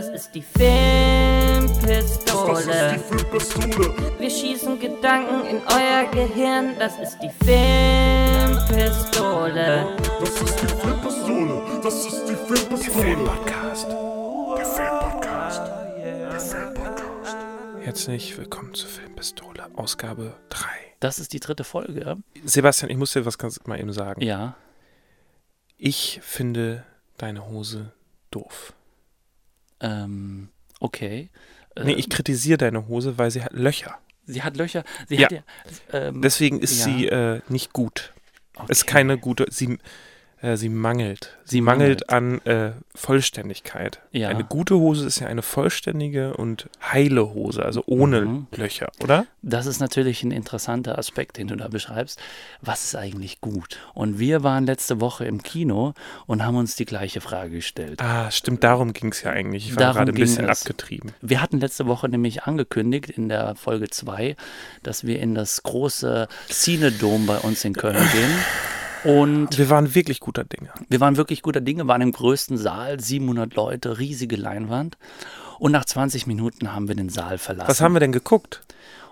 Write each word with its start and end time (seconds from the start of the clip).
das 0.00 0.08
ist 0.08 0.34
die 0.34 0.40
Filmpistole. 0.40 2.54
Das 2.54 2.66
ist 2.66 2.94
die 2.94 3.00
Filmpistole. 3.00 4.18
Wir 4.18 4.30
schießen 4.30 4.80
Gedanken 4.80 5.44
in 5.44 5.60
euer 5.66 6.06
Gehirn, 6.10 6.74
das 6.78 6.98
ist 6.98 7.18
die 7.18 7.28
Filmpistole. 7.44 9.94
Das 10.18 10.40
ist 10.40 10.62
die 10.62 10.68
Filmpistole. 10.68 11.80
Das 11.82 12.06
ist 12.06 12.24
die 12.26 12.34
Filmpistole. 12.34 13.16
Podcast. 13.26 13.90
Der 13.90 14.64
Filmpodcast. 14.64 15.60
Der 15.98 16.40
Filmpodcast. 16.40 17.36
Herzlich 17.82 18.38
willkommen 18.38 18.72
zur 18.72 18.88
Filmpistole, 18.88 19.68
Ausgabe 19.74 20.40
3. 20.48 20.66
Das 21.00 21.18
ist 21.18 21.34
die 21.34 21.40
dritte 21.40 21.64
Folge. 21.64 22.16
Sebastian, 22.42 22.90
ich 22.90 22.96
muss 22.96 23.12
dir 23.12 23.26
was 23.26 23.36
ganz 23.36 23.60
mal 23.66 23.78
eben 23.78 23.92
sagen. 23.92 24.22
Ja. 24.22 24.56
Ich 25.76 26.20
finde 26.22 26.86
deine 27.18 27.46
Hose 27.48 27.92
doof. 28.30 28.72
Ähm, 29.80 30.48
okay. 30.80 31.30
Äh, 31.76 31.84
Nee, 31.84 31.92
ich 31.94 32.08
kritisiere 32.10 32.58
deine 32.58 32.88
Hose, 32.88 33.16
weil 33.18 33.30
sie 33.30 33.42
hat 33.42 33.52
Löcher. 33.52 33.98
sie 34.26 34.42
hat 34.42 34.56
Löcher. 34.56 34.84
Sie 35.08 35.16
Ja. 35.16 35.24
hat 35.24 35.32
ja. 35.32 35.42
Ähm, 35.92 36.22
Deswegen 36.22 36.60
ist 36.60 36.78
ja. 36.80 36.84
sie 36.84 37.06
äh, 37.08 37.40
nicht 37.48 37.72
gut. 37.72 38.12
Ist 38.68 38.82
okay. 38.82 38.92
keine 38.92 39.18
gute. 39.18 39.46
Sie, 39.50 39.78
äh, 40.42 40.56
sie 40.56 40.68
mangelt. 40.68 41.36
Sie, 41.44 41.60
mangelt, 41.60 42.02
mangelt. 42.10 42.46
an 42.46 42.52
äh, 42.52 42.72
Vollständigkeit. 42.94 44.00
Ja. 44.12 44.28
Eine 44.28 44.44
gute 44.44 44.76
Hose 44.76 45.06
ist 45.06 45.18
ja 45.20 45.26
eine 45.26 45.42
vollständige 45.42 46.34
und 46.34 46.68
heile 46.92 47.34
Hose, 47.34 47.64
also 47.64 47.82
ohne 47.86 48.20
Mhm. 48.22 48.46
Löcher, 48.56 48.90
oder? 49.02 49.26
Das 49.42 49.66
ist 49.66 49.80
natürlich 49.80 50.22
ein 50.22 50.30
interessanter 50.30 50.98
Aspekt, 50.98 51.38
den 51.38 51.48
du 51.48 51.56
da 51.56 51.68
beschreibst. 51.68 52.20
Was 52.60 52.84
ist 52.84 52.94
eigentlich 52.96 53.40
gut? 53.40 53.78
Und 53.94 54.18
wir 54.18 54.42
waren 54.42 54.66
letzte 54.66 55.00
Woche 55.00 55.24
im 55.24 55.42
Kino 55.42 55.94
und 56.26 56.44
haben 56.44 56.56
uns 56.56 56.76
die 56.76 56.84
gleiche 56.84 57.20
Frage 57.20 57.50
gestellt. 57.50 58.00
Ah, 58.02 58.30
stimmt, 58.30 58.62
darum 58.64 58.92
ging 58.92 59.10
es 59.12 59.22
ja 59.22 59.30
eigentlich. 59.30 59.68
Ich 59.70 59.76
war 59.76 59.92
gerade 59.94 60.12
ein 60.12 60.14
bisschen 60.14 60.48
es. 60.48 60.60
abgetrieben. 60.62 61.12
Wir 61.20 61.40
hatten 61.42 61.58
letzte 61.60 61.86
Woche 61.86 62.08
nämlich 62.08 62.44
angekündigt 62.44 63.10
in 63.10 63.28
der 63.28 63.54
Folge 63.56 63.88
2, 63.90 64.36
dass 64.82 65.04
wir 65.04 65.20
in 65.20 65.34
das 65.34 65.62
große 65.62 66.28
Cinedom 66.48 67.26
bei 67.26 67.38
uns 67.38 67.64
in 67.64 67.74
Köln 67.74 67.96
gehen. 68.12 68.30
Und 69.04 69.56
Wir 69.56 69.70
waren 69.70 69.94
wirklich 69.94 70.20
guter 70.20 70.44
Dinge. 70.44 70.70
Wir 70.88 71.00
waren 71.00 71.16
wirklich 71.16 71.42
guter 71.42 71.60
Dinge, 71.60 71.86
waren 71.86 72.02
im 72.02 72.12
größten 72.12 72.58
Saal, 72.58 73.00
700 73.00 73.54
Leute, 73.54 73.98
riesige 73.98 74.36
Leinwand. 74.36 74.98
Und 75.58 75.72
nach 75.72 75.84
20 75.84 76.26
Minuten 76.26 76.72
haben 76.72 76.88
wir 76.88 76.94
den 76.94 77.08
Saal 77.08 77.38
verlassen. 77.38 77.68
Was 77.68 77.80
haben 77.80 77.94
wir 77.94 78.00
denn 78.00 78.12
geguckt? 78.12 78.62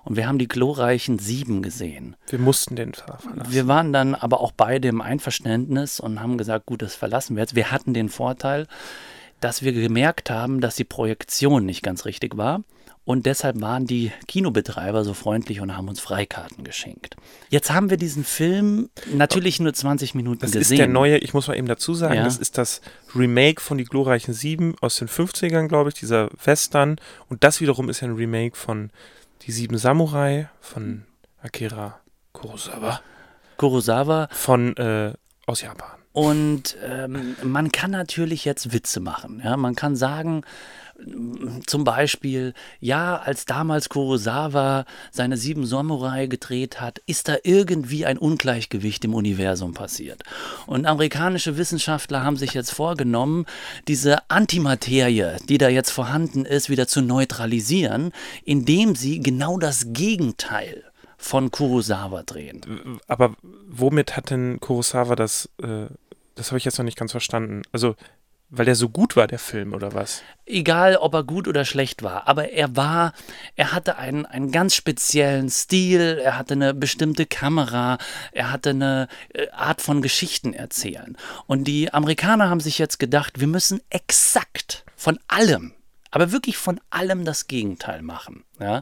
Und 0.05 0.17
wir 0.17 0.27
haben 0.27 0.39
die 0.39 0.49
glorreichen 0.49 1.19
Sieben 1.19 1.61
gesehen. 1.63 2.17
Wir 2.29 2.39
mussten 2.39 2.77
den 2.77 2.95
Saal 2.95 3.19
verlassen. 3.19 3.53
Wir 3.53 3.69
waren 3.69 3.93
dann 3.93 4.15
aber 4.15 4.41
auch 4.41 4.53
beide 4.53 4.89
im 4.89 5.01
Einverständnis 5.01 6.01
und 6.01 6.21
haben 6.21 6.39
gesagt, 6.39 6.67
gut, 6.67 6.83
das 6.83 6.95
verlassen 6.95 7.37
wir 7.37 7.43
jetzt. 7.43 7.55
Wir 7.55 7.71
hatten 7.71 7.93
den 7.93 8.09
Vorteil, 8.09 8.67
dass 9.41 9.63
wir 9.63 9.73
gemerkt 9.73 10.31
haben, 10.31 10.61
dass 10.61 10.77
die 10.77 10.85
Projektion 10.85 11.67
nicht 11.67 11.83
ganz 11.83 12.05
richtig 12.05 12.37
war. 12.37 12.63
Und 13.09 13.25
deshalb 13.25 13.59
waren 13.63 13.87
die 13.87 14.13
Kinobetreiber 14.27 15.03
so 15.03 15.15
freundlich 15.15 15.63
und 15.63 15.75
haben 15.75 15.89
uns 15.89 15.99
Freikarten 15.99 16.63
geschenkt. 16.63 17.17
Jetzt 17.49 17.71
haben 17.71 17.89
wir 17.89 17.97
diesen 17.97 18.23
Film 18.23 18.91
natürlich 19.15 19.61
nur 19.61 19.73
20 19.73 20.15
Minuten 20.15 20.41
das 20.43 20.51
gesehen. 20.53 20.75
ist 20.75 20.79
der 20.79 20.89
neue, 20.89 21.17
ich 21.17 21.33
muss 21.33 21.49
mal 21.49 21.57
eben 21.57 21.69
dazu 21.69 21.95
sagen, 21.95 22.17
Ja. 22.17 22.25
das 22.25 22.37
ist 22.37 22.59
das 22.59 22.83
Remake 23.15 23.63
von 23.63 23.79
Die 23.79 23.85
glorreichen 23.85 24.35
Sieben 24.35 24.75
aus 24.83 24.97
den 24.97 25.09
50ern, 25.09 25.69
glaube 25.69 25.89
ich, 25.89 25.95
dieser 25.95 26.29
Western. 26.45 26.97
Und 27.31 27.45
das 27.45 27.63
wiederum 27.63 27.89
ist 27.89 28.01
ja 28.03 28.09
ein 28.09 28.15
Remake 28.15 28.55
von 28.59 28.91
Die 29.47 29.53
Sieben 29.53 29.79
Samurai 29.79 30.51
von 30.61 31.05
Akira 31.41 32.01
Kurosawa 32.35 33.01
Kurosawa 33.57 34.29
von 34.33 34.77
äh, 34.77 35.15
aus 35.47 35.63
Japan. 35.63 35.98
Und 36.13 36.77
ähm, 36.85 37.37
man 37.43 37.71
kann 37.71 37.91
natürlich 37.91 38.45
jetzt 38.45 38.73
Witze 38.73 39.01
machen. 39.01 39.41
Ja? 39.45 39.57
Man 39.57 39.75
kann 39.75 39.95
sagen, 39.97 40.43
zum 41.67 41.85
Beispiel, 41.85 42.55
ja, 42.81 43.17
als 43.19 43.45
damals 43.45 43.89
Kurosawa 43.89 44.85
seine 45.13 45.37
Sieben 45.37 45.65
Samurai 45.65 46.27
gedreht 46.27 46.81
hat, 46.81 47.01
ist 47.07 47.29
da 47.29 47.37
irgendwie 47.45 48.05
ein 48.05 48.19
Ungleichgewicht 48.19 49.05
im 49.05 49.15
Universum 49.15 49.75
passiert. 49.75 50.23
Und 50.67 50.87
amerikanische 50.87 51.57
Wissenschaftler 51.57 52.25
haben 52.25 52.37
sich 52.37 52.53
jetzt 52.53 52.73
vorgenommen, 52.73 53.47
diese 53.87 54.29
Antimaterie, 54.29 55.37
die 55.49 55.59
da 55.59 55.69
jetzt 55.69 55.91
vorhanden 55.91 56.45
ist, 56.45 56.69
wieder 56.69 56.89
zu 56.89 57.01
neutralisieren, 57.01 58.11
indem 58.45 58.97
sie 58.97 59.21
genau 59.21 59.59
das 59.59 59.87
Gegenteil 59.93 60.88
von 61.19 61.51
Kurosawa 61.51 62.23
drehen. 62.23 63.01
Aber 63.07 63.35
womit 63.43 64.17
hat 64.17 64.31
denn 64.31 64.61
Kurosawa 64.61 65.17
das, 65.17 65.51
äh, 65.61 65.87
das 66.35 66.49
habe 66.49 66.59
ich 66.59 66.65
jetzt 66.65 66.79
noch 66.79 66.85
nicht 66.85 66.97
ganz 66.97 67.11
verstanden. 67.11 67.63
Also, 67.73 67.97
weil 68.49 68.65
der 68.65 68.77
so 68.77 68.89
gut 68.89 69.17
war, 69.17 69.27
der 69.27 69.39
Film, 69.39 69.75
oder 69.75 69.93
was? 69.93 70.23
egal 70.49 70.97
ob 70.97 71.15
er 71.15 71.25
gut 71.25 71.49
oder 71.49 71.65
schlecht 71.65 72.03
war, 72.03 72.27
aber 72.27 72.51
er 72.51 72.77
war, 72.77 73.13
er 73.57 73.73
hatte 73.73 73.97
einen, 73.97 74.27
einen 74.27 74.51
ganz 74.51 74.75
speziellen 74.75 75.51
Stil, 75.51 76.21
er 76.23 76.39
hatte 76.39 76.55
eine 76.55 76.75
bestimmte 76.75 77.27
Kamera, 77.27 77.99
er 78.33 78.51
hatte 78.51 78.71
eine 78.71 79.09
äh, 79.35 79.49
Art 79.51 79.81
von 79.81 80.03
Geschichten 80.03 80.55
erzählen. 80.55 81.17
Und 81.47 81.65
die 81.65 81.93
Amerikaner 81.93 82.51
haben 82.51 82.61
sich 82.61 82.79
jetzt 82.79 82.99
gedacht, 82.99 83.41
wir 83.41 83.47
müssen 83.47 83.81
exakt 83.91 84.85
von 84.97 85.19
allem, 85.29 85.75
aber 86.11 86.33
wirklich 86.33 86.57
von 86.57 86.81
allem 86.91 87.25
das 87.25 87.47
Gegenteil 87.47 88.03
machen. 88.03 88.45
Ja? 88.61 88.81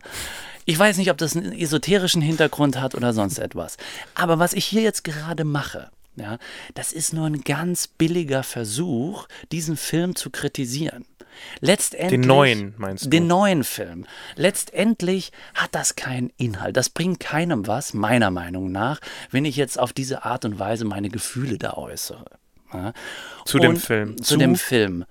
Ich 0.64 0.78
weiß 0.78 0.96
nicht, 0.98 1.10
ob 1.10 1.18
das 1.18 1.36
einen 1.36 1.52
esoterischen 1.52 2.22
Hintergrund 2.22 2.80
hat 2.80 2.94
oder 2.94 3.12
sonst 3.12 3.38
etwas. 3.38 3.76
Aber 4.14 4.38
was 4.38 4.52
ich 4.52 4.64
hier 4.64 4.82
jetzt 4.82 5.04
gerade 5.04 5.44
mache, 5.44 5.90
ja, 6.16 6.38
das 6.74 6.92
ist 6.92 7.12
nur 7.12 7.26
ein 7.26 7.42
ganz 7.42 7.86
billiger 7.88 8.42
Versuch, 8.42 9.26
diesen 9.52 9.76
Film 9.76 10.16
zu 10.16 10.30
kritisieren. 10.30 11.04
Letztendlich, 11.60 12.20
Den 12.22 12.26
neuen, 12.26 12.74
meinst 12.78 13.04
du? 13.04 13.10
Den 13.10 13.26
neuen 13.26 13.62
Film. 13.62 14.06
Letztendlich 14.36 15.32
hat 15.54 15.74
das 15.74 15.94
keinen 15.94 16.32
Inhalt. 16.38 16.78
Das 16.78 16.88
bringt 16.88 17.20
keinem 17.20 17.66
was, 17.66 17.92
meiner 17.92 18.30
Meinung 18.30 18.72
nach, 18.72 19.00
wenn 19.30 19.44
ich 19.44 19.56
jetzt 19.56 19.78
auf 19.78 19.92
diese 19.92 20.24
Art 20.24 20.46
und 20.46 20.58
Weise 20.58 20.86
meine 20.86 21.10
Gefühle 21.10 21.58
da 21.58 21.74
äußere. 21.74 22.24
Ja. 22.72 22.94
Zu 23.44 23.58
dem 23.58 23.72
Und- 23.72 23.78
Film. 23.78 24.16
Zu, 24.16 24.24
Zu- 24.34 24.36
dem 24.38 24.56
Film. 24.56 25.04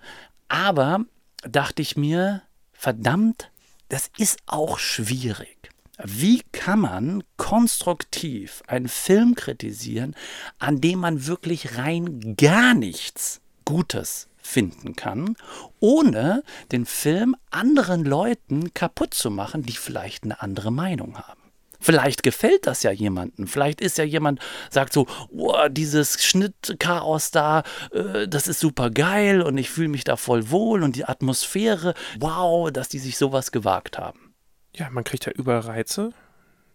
Aber 0.49 1.01
dachte 1.47 1.81
ich 1.81 1.95
mir, 1.95 2.41
verdammt, 2.73 3.51
das 3.89 4.09
ist 4.17 4.39
auch 4.45 4.79
schwierig. 4.79 5.69
Wie 6.03 6.41
kann 6.51 6.79
man 6.81 7.23
konstruktiv 7.37 8.61
einen 8.67 8.89
Film 8.89 9.35
kritisieren, 9.35 10.15
an 10.59 10.81
dem 10.81 10.99
man 10.99 11.25
wirklich 11.25 11.77
rein 11.77 12.35
gar 12.35 12.73
nichts 12.73 13.39
Gutes 13.63 14.27
finden 14.37 14.95
kann, 14.95 15.35
ohne 15.79 16.43
den 16.71 16.85
Film 16.85 17.35
anderen 17.49 18.03
Leuten 18.03 18.73
kaputt 18.73 19.13
zu 19.13 19.31
machen, 19.31 19.63
die 19.63 19.77
vielleicht 19.77 20.25
eine 20.25 20.41
andere 20.41 20.71
Meinung 20.71 21.17
haben? 21.17 21.44
Vielleicht 21.85 22.23
gefällt 22.23 22.65
das 22.65 22.81
ja 22.81 22.89
jemandem. 22.89 23.45
Vielleicht 23.45 23.79
ist 23.79 23.99
ja 23.99 24.03
jemand, 24.03 24.39
sagt 24.71 24.91
so, 24.91 25.05
oh, 25.29 25.67
dieses 25.69 26.23
Schnittchaos 26.23 27.29
da, 27.29 27.61
äh, 27.91 28.27
das 28.27 28.47
ist 28.47 28.59
super 28.59 28.89
geil 28.89 29.43
und 29.43 29.55
ich 29.59 29.69
fühle 29.69 29.89
mich 29.89 30.03
da 30.03 30.17
voll 30.17 30.49
wohl 30.49 30.81
und 30.81 30.95
die 30.95 31.05
Atmosphäre, 31.05 31.93
wow, 32.19 32.71
dass 32.71 32.89
die 32.89 32.97
sich 32.97 33.19
sowas 33.19 33.51
gewagt 33.51 33.99
haben. 33.99 34.33
Ja, 34.75 34.89
man 34.89 35.03
kriegt 35.03 35.27
ja 35.27 35.31
überall 35.33 35.59
Reize. 35.59 36.11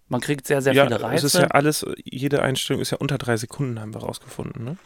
Man 0.06 0.20
kriegt 0.20 0.46
sehr, 0.46 0.62
sehr 0.62 0.74
ja, 0.74 0.84
viele 0.84 1.02
Reize. 1.02 1.26
es 1.26 1.34
ist 1.34 1.40
ja 1.40 1.48
alles, 1.48 1.84
jede 2.04 2.42
Einstellung 2.42 2.80
ist 2.80 2.92
ja 2.92 2.98
unter 2.98 3.18
drei 3.18 3.36
Sekunden, 3.36 3.80
haben 3.80 3.92
wir 3.92 4.02
rausgefunden, 4.02 4.62
ne? 4.64 4.76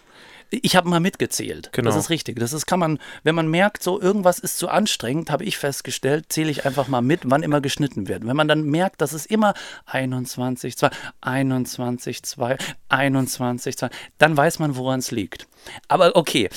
Ich 0.63 0.77
habe 0.77 0.89
mal 0.89 1.01
mitgezählt. 1.01 1.71
Genau. 1.73 1.91
Das 1.91 1.97
ist 1.97 2.11
richtig. 2.11 2.39
Das 2.39 2.53
ist, 2.53 2.67
kann 2.67 2.79
man, 2.79 2.99
wenn 3.23 3.35
man 3.35 3.49
merkt, 3.49 3.83
so 3.83 4.01
irgendwas 4.01 4.39
ist 4.39 4.59
zu 4.59 4.69
anstrengend, 4.69 5.31
habe 5.31 5.45
ich 5.45 5.59
festgestellt, 5.59 6.27
zähle 6.29 6.51
ich 6.51 6.67
einfach 6.67 6.89
mal 6.89 7.03
mit, 7.03 7.21
wann 7.25 7.43
immer 7.43 7.61
geschnitten 7.61 8.09
wird. 8.09 8.27
Wenn 8.27 8.37
man 8.37 8.49
dann 8.49 8.65
merkt, 8.65 9.01
dass 9.01 9.13
es 9.13 9.27
immer 9.27 9.55
21, 9.87 10.77
2, 10.77 10.91
21, 11.21 12.23
2, 12.23 12.59
21, 12.89 13.79
2, 13.79 13.91
dann 14.19 14.37
weiß 14.37 14.59
man, 14.59 14.77
woran 14.77 15.01
es 15.01 15.11
liegt. 15.11 15.47
Aber 15.89 16.17
okay. 16.17 16.49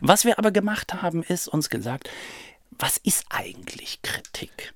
Was 0.00 0.24
wir 0.24 0.38
aber 0.38 0.50
gemacht 0.50 1.02
haben, 1.02 1.22
ist 1.22 1.48
uns 1.48 1.70
gesagt, 1.70 2.10
was 2.78 2.96
ist 2.98 3.26
eigentlich 3.30 4.02
Kritik? 4.02 4.74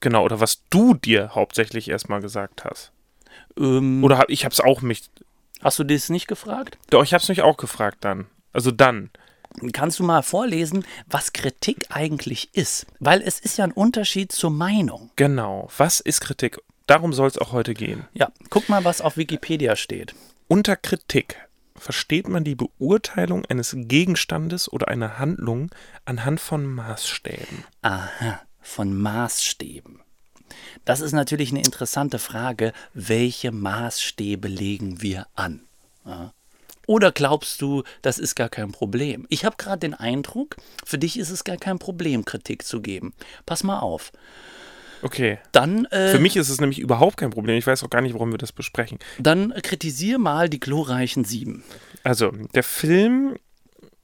Genau, 0.00 0.24
oder 0.24 0.40
was 0.40 0.62
du 0.68 0.94
dir 0.94 1.34
hauptsächlich 1.34 1.88
erstmal 1.88 2.20
gesagt 2.20 2.64
hast. 2.64 2.92
Ähm, 3.58 4.02
Oder 4.04 4.18
hab, 4.18 4.30
ich 4.30 4.44
hab's 4.44 4.60
auch 4.60 4.82
mich, 4.82 5.04
hast 5.64 5.78
du 5.80 5.84
das 5.84 6.10
nicht 6.10 6.28
gefragt? 6.28 6.78
doch, 6.90 7.02
ich 7.02 7.12
hab's 7.12 7.28
mich 7.28 7.42
auch 7.42 7.56
gefragt 7.56 7.98
dann. 8.02 8.26
Also 8.52 8.70
dann. 8.70 9.10
Kannst 9.72 9.98
du 10.00 10.04
mal 10.04 10.22
vorlesen, 10.22 10.84
was 11.06 11.32
Kritik 11.32 11.86
eigentlich 11.90 12.54
ist? 12.54 12.86
Weil 12.98 13.22
es 13.22 13.38
ist 13.38 13.56
ja 13.56 13.64
ein 13.64 13.72
Unterschied 13.72 14.32
zur 14.32 14.50
Meinung. 14.50 15.10
Genau. 15.16 15.68
Was 15.76 16.00
ist 16.00 16.20
Kritik? 16.20 16.58
Darum 16.86 17.12
soll 17.12 17.28
es 17.28 17.38
auch 17.38 17.52
heute 17.52 17.72
gehen. 17.72 18.06
Ja, 18.12 18.30
guck 18.50 18.68
mal, 18.68 18.84
was 18.84 19.00
auf 19.00 19.16
Wikipedia 19.16 19.76
steht. 19.76 20.14
Unter 20.48 20.76
Kritik 20.76 21.36
versteht 21.76 22.28
man 22.28 22.44
die 22.44 22.56
Beurteilung 22.56 23.44
eines 23.46 23.74
Gegenstandes 23.76 24.70
oder 24.72 24.88
einer 24.88 25.18
Handlung 25.18 25.70
anhand 26.04 26.40
von 26.40 26.66
Maßstäben. 26.66 27.64
Aha, 27.82 28.40
von 28.60 28.96
Maßstäben. 28.96 30.00
Das 30.84 31.00
ist 31.00 31.12
natürlich 31.12 31.50
eine 31.50 31.62
interessante 31.62 32.18
Frage. 32.18 32.72
Welche 32.92 33.52
Maßstäbe 33.52 34.48
legen 34.48 35.02
wir 35.02 35.26
an? 35.34 35.62
Ja. 36.04 36.32
Oder 36.86 37.12
glaubst 37.12 37.62
du, 37.62 37.82
das 38.02 38.18
ist 38.18 38.34
gar 38.34 38.48
kein 38.48 38.72
Problem? 38.72 39.26
Ich 39.30 39.44
habe 39.44 39.56
gerade 39.56 39.78
den 39.78 39.94
Eindruck, 39.94 40.56
für 40.84 40.98
dich 40.98 41.18
ist 41.18 41.30
es 41.30 41.44
gar 41.44 41.56
kein 41.56 41.78
Problem, 41.78 42.24
Kritik 42.24 42.64
zu 42.64 42.82
geben. 42.82 43.14
Pass 43.46 43.64
mal 43.64 43.78
auf. 43.78 44.12
Okay. 45.02 45.38
Dann, 45.52 45.84
äh, 45.86 46.08
Für 46.10 46.18
mich 46.18 46.36
ist 46.36 46.48
es 46.48 46.60
nämlich 46.60 46.78
überhaupt 46.78 47.18
kein 47.18 47.30
Problem. 47.30 47.56
Ich 47.58 47.66
weiß 47.66 47.84
auch 47.84 47.90
gar 47.90 48.00
nicht, 48.00 48.14
warum 48.14 48.30
wir 48.30 48.38
das 48.38 48.52
besprechen. 48.52 48.98
dann 49.18 49.52
kritisier 49.62 50.18
mal 50.18 50.48
die 50.48 50.60
glorreichen 50.60 51.24
Sieben. 51.24 51.62
Also, 52.02 52.30
der 52.54 52.62
Film, 52.62 53.36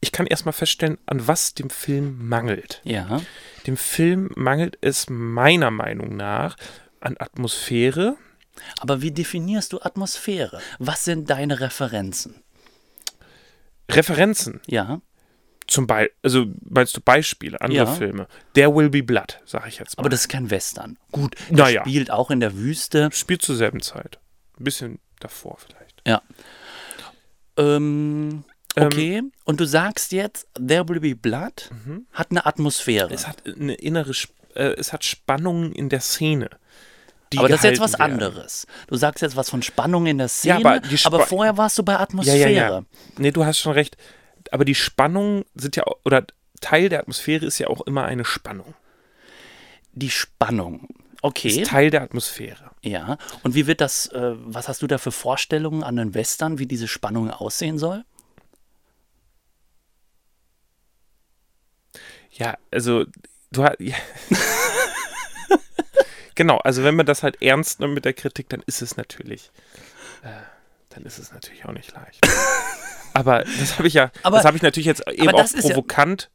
ich 0.00 0.12
kann 0.12 0.26
erstmal 0.26 0.52
feststellen, 0.52 0.98
an 1.06 1.26
was 1.26 1.54
dem 1.54 1.68
Film 1.70 2.26
mangelt. 2.28 2.80
Ja. 2.84 3.20
Dem 3.66 3.76
Film 3.76 4.30
mangelt 4.34 4.78
es 4.80 5.08
meiner 5.10 5.70
Meinung 5.70 6.16
nach 6.16 6.56
an 7.00 7.16
Atmosphäre. 7.18 8.16
Aber 8.80 9.02
wie 9.02 9.10
definierst 9.12 9.72
du 9.72 9.80
Atmosphäre? 9.80 10.60
Was 10.78 11.04
sind 11.04 11.28
deine 11.30 11.60
Referenzen? 11.60 12.42
Referenzen, 13.90 14.60
Ja. 14.66 15.00
zum 15.66 15.86
Beispiel, 15.86 16.14
also 16.22 16.46
meinst 16.62 16.96
du 16.96 17.00
Beispiele, 17.00 17.60
andere 17.60 17.84
Ja. 17.84 17.86
Filme? 17.86 18.26
There 18.54 18.74
Will 18.74 18.88
Be 18.90 19.02
Blood, 19.02 19.40
sage 19.44 19.68
ich 19.68 19.78
jetzt 19.78 19.96
mal. 19.96 20.02
Aber 20.02 20.08
das 20.08 20.22
ist 20.22 20.28
kein 20.28 20.50
Western. 20.50 20.98
Gut, 21.12 21.34
Naja. 21.50 21.82
spielt 21.82 22.10
auch 22.10 22.30
in 22.30 22.40
der 22.40 22.56
Wüste. 22.56 23.10
spielt 23.12 23.42
zur 23.42 23.56
selben 23.56 23.80
Zeit. 23.80 24.18
Ein 24.58 24.64
bisschen 24.64 24.98
davor 25.20 25.58
vielleicht. 25.58 26.02
Ja. 26.06 26.22
Ähm, 27.56 28.44
okay. 28.76 29.22
Und 29.44 29.60
du 29.60 29.66
sagst 29.66 30.12
jetzt, 30.12 30.46
There 30.54 30.88
Will 30.88 31.00
Be 31.00 31.14
Blood 31.14 31.70
hat 32.12 32.30
eine 32.30 32.46
Atmosphäre. 32.46 33.08
Mhm. 33.08 33.14
Es 33.14 33.26
hat 33.26 33.36
eine 33.46 33.74
innere, 33.74 34.10
Sp- 34.14 34.34
äh, 34.54 34.74
es 34.78 34.92
hat 34.92 35.04
Spannungen 35.04 35.72
in 35.72 35.88
der 35.88 36.00
Szene. 36.00 36.50
aber 37.36 37.48
das 37.48 37.58
ist 37.60 37.64
jetzt 37.64 37.80
was 37.80 37.92
werden. 37.98 38.12
anderes. 38.14 38.66
Du 38.88 38.96
sagst 38.96 39.22
jetzt 39.22 39.36
was 39.36 39.50
von 39.50 39.62
Spannung 39.62 40.06
in 40.06 40.18
der 40.18 40.28
Szene, 40.28 40.56
aber 40.56 40.80
die 40.80 40.98
aber 41.04 41.26
vorher 41.26 41.56
warst 41.56 41.78
du 41.78 41.82
bei 41.82 41.92
Ja, 41.92 42.00
Atmosphäre. 42.00 42.50
ja, 42.52 42.70
ja. 42.70 42.82
Nee, 43.18 43.30
du 43.30 43.44
hast 43.44 43.58
schon 43.58 43.72
recht. 43.72 43.96
Aber 44.50 44.64
die 44.64 44.74
Spannungen 44.74 45.44
sind 45.54 45.76
ja, 45.76 45.84
oder 46.04 46.24
Teil 46.60 46.88
der 46.88 47.00
Atmosphäre 47.00 47.46
ist 47.46 47.58
ja 47.58 47.68
auch 47.68 47.80
immer 47.82 48.04
eine 48.04 48.24
Spannung. 48.24 48.74
Die 49.92 50.10
Spannung. 50.10 50.88
Okay. 51.22 51.48
Ist 51.48 51.70
Teil 51.70 51.90
der 51.90 52.02
Atmosphäre. 52.02 52.70
Ja. 52.82 53.18
Und 53.42 53.54
wie 53.54 53.66
wird 53.66 53.80
das, 53.80 54.06
äh, 54.06 54.32
was 54.36 54.68
hast 54.68 54.80
du 54.82 54.86
da 54.86 54.96
für 54.98 55.12
Vorstellungen 55.12 55.82
an 55.82 55.96
den 55.96 56.14
Western, 56.14 56.58
wie 56.58 56.66
diese 56.66 56.88
Spannung 56.88 57.30
aussehen 57.30 57.78
soll? 57.78 58.04
Ja, 62.40 62.56
also 62.70 63.04
du 63.52 63.64
hast. 63.64 63.78
Ja. 63.80 63.94
genau, 66.34 66.56
also 66.58 66.82
wenn 66.84 66.96
man 66.96 67.06
das 67.06 67.22
halt 67.22 67.40
ernst 67.42 67.80
nimmt 67.80 67.94
mit 67.94 68.04
der 68.04 68.14
Kritik, 68.14 68.48
dann 68.48 68.62
ist 68.66 68.82
es 68.82 68.96
natürlich. 68.96 69.50
Äh, 70.22 70.28
dann 70.90 71.04
ist 71.04 71.18
es 71.18 71.32
natürlich 71.32 71.64
auch 71.66 71.72
nicht 71.72 71.92
leicht. 71.92 72.18
Aber 73.12 73.44
das 73.44 73.78
habe 73.78 73.86
ich 73.88 73.94
ja, 73.94 74.10
Aber- 74.22 74.38
das 74.38 74.46
habe 74.46 74.56
ich 74.56 74.62
natürlich 74.62 74.86
jetzt 74.86 75.06
eben 75.08 75.28
auch 75.34 75.48
provokant. 75.52 76.30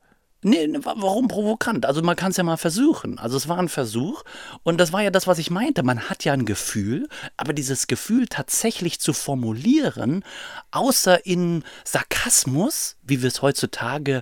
Nee, 0.47 0.67
ne, 0.67 0.85
wa- 0.85 0.93
warum 0.97 1.27
provokant? 1.27 1.87
Also 1.87 2.03
man 2.03 2.15
kann 2.15 2.29
es 2.29 2.37
ja 2.37 2.43
mal 2.43 2.57
versuchen. 2.57 3.17
Also 3.17 3.35
es 3.35 3.47
war 3.47 3.57
ein 3.57 3.67
Versuch 3.67 4.21
und 4.61 4.77
das 4.79 4.93
war 4.93 5.01
ja 5.01 5.09
das, 5.09 5.25
was 5.25 5.39
ich 5.39 5.49
meinte. 5.49 5.81
Man 5.81 6.07
hat 6.07 6.23
ja 6.23 6.33
ein 6.33 6.45
Gefühl, 6.45 7.09
aber 7.35 7.51
dieses 7.51 7.87
Gefühl 7.87 8.27
tatsächlich 8.27 8.99
zu 8.99 9.11
formulieren, 9.13 10.23
außer 10.69 11.25
in 11.25 11.63
Sarkasmus, 11.83 12.95
wie 13.01 13.23
wir 13.23 13.27
es 13.29 13.41
heutzutage 13.41 14.21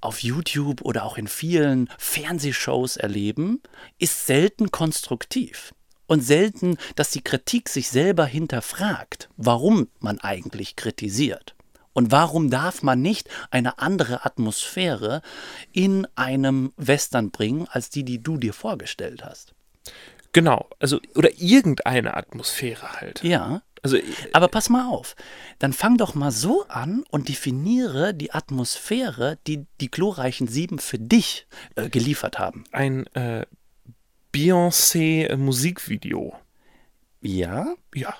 auf 0.00 0.22
YouTube 0.22 0.80
oder 0.82 1.02
auch 1.04 1.18
in 1.18 1.26
vielen 1.26 1.90
Fernsehshows 1.98 2.96
erleben, 2.96 3.60
ist 3.98 4.26
selten 4.26 4.70
konstruktiv. 4.70 5.74
Und 6.06 6.20
selten, 6.20 6.76
dass 6.94 7.10
die 7.10 7.24
Kritik 7.24 7.68
sich 7.68 7.88
selber 7.88 8.26
hinterfragt, 8.26 9.28
warum 9.38 9.88
man 9.98 10.20
eigentlich 10.20 10.76
kritisiert. 10.76 11.53
Und 11.94 12.12
warum 12.12 12.50
darf 12.50 12.82
man 12.82 13.00
nicht 13.00 13.28
eine 13.50 13.78
andere 13.78 14.26
Atmosphäre 14.26 15.22
in 15.72 16.06
einem 16.16 16.72
Western 16.76 17.30
bringen, 17.30 17.66
als 17.70 17.88
die, 17.88 18.04
die 18.04 18.22
du 18.22 18.36
dir 18.36 18.52
vorgestellt 18.52 19.24
hast? 19.24 19.54
Genau, 20.32 20.68
also 20.80 21.00
oder 21.14 21.30
irgendeine 21.38 22.16
Atmosphäre 22.16 23.00
halt. 23.00 23.22
Ja. 23.22 23.62
Also 23.82 23.98
Aber 24.32 24.48
pass 24.48 24.70
mal 24.70 24.88
auf, 24.88 25.14
dann 25.58 25.74
fang 25.74 25.98
doch 25.98 26.14
mal 26.14 26.30
so 26.30 26.66
an 26.68 27.04
und 27.10 27.28
definiere 27.28 28.14
die 28.14 28.32
Atmosphäre, 28.32 29.38
die 29.46 29.66
die 29.80 29.90
glorreichen 29.90 30.48
Sieben 30.48 30.78
für 30.78 30.98
dich 30.98 31.46
äh, 31.76 31.90
geliefert 31.90 32.38
haben. 32.38 32.64
ein 32.72 33.06
äh, 33.08 33.44
Beyoncé 34.34 35.36
Musikvideo. 35.36 36.34
Ja, 37.20 37.74
Ja. 37.94 38.14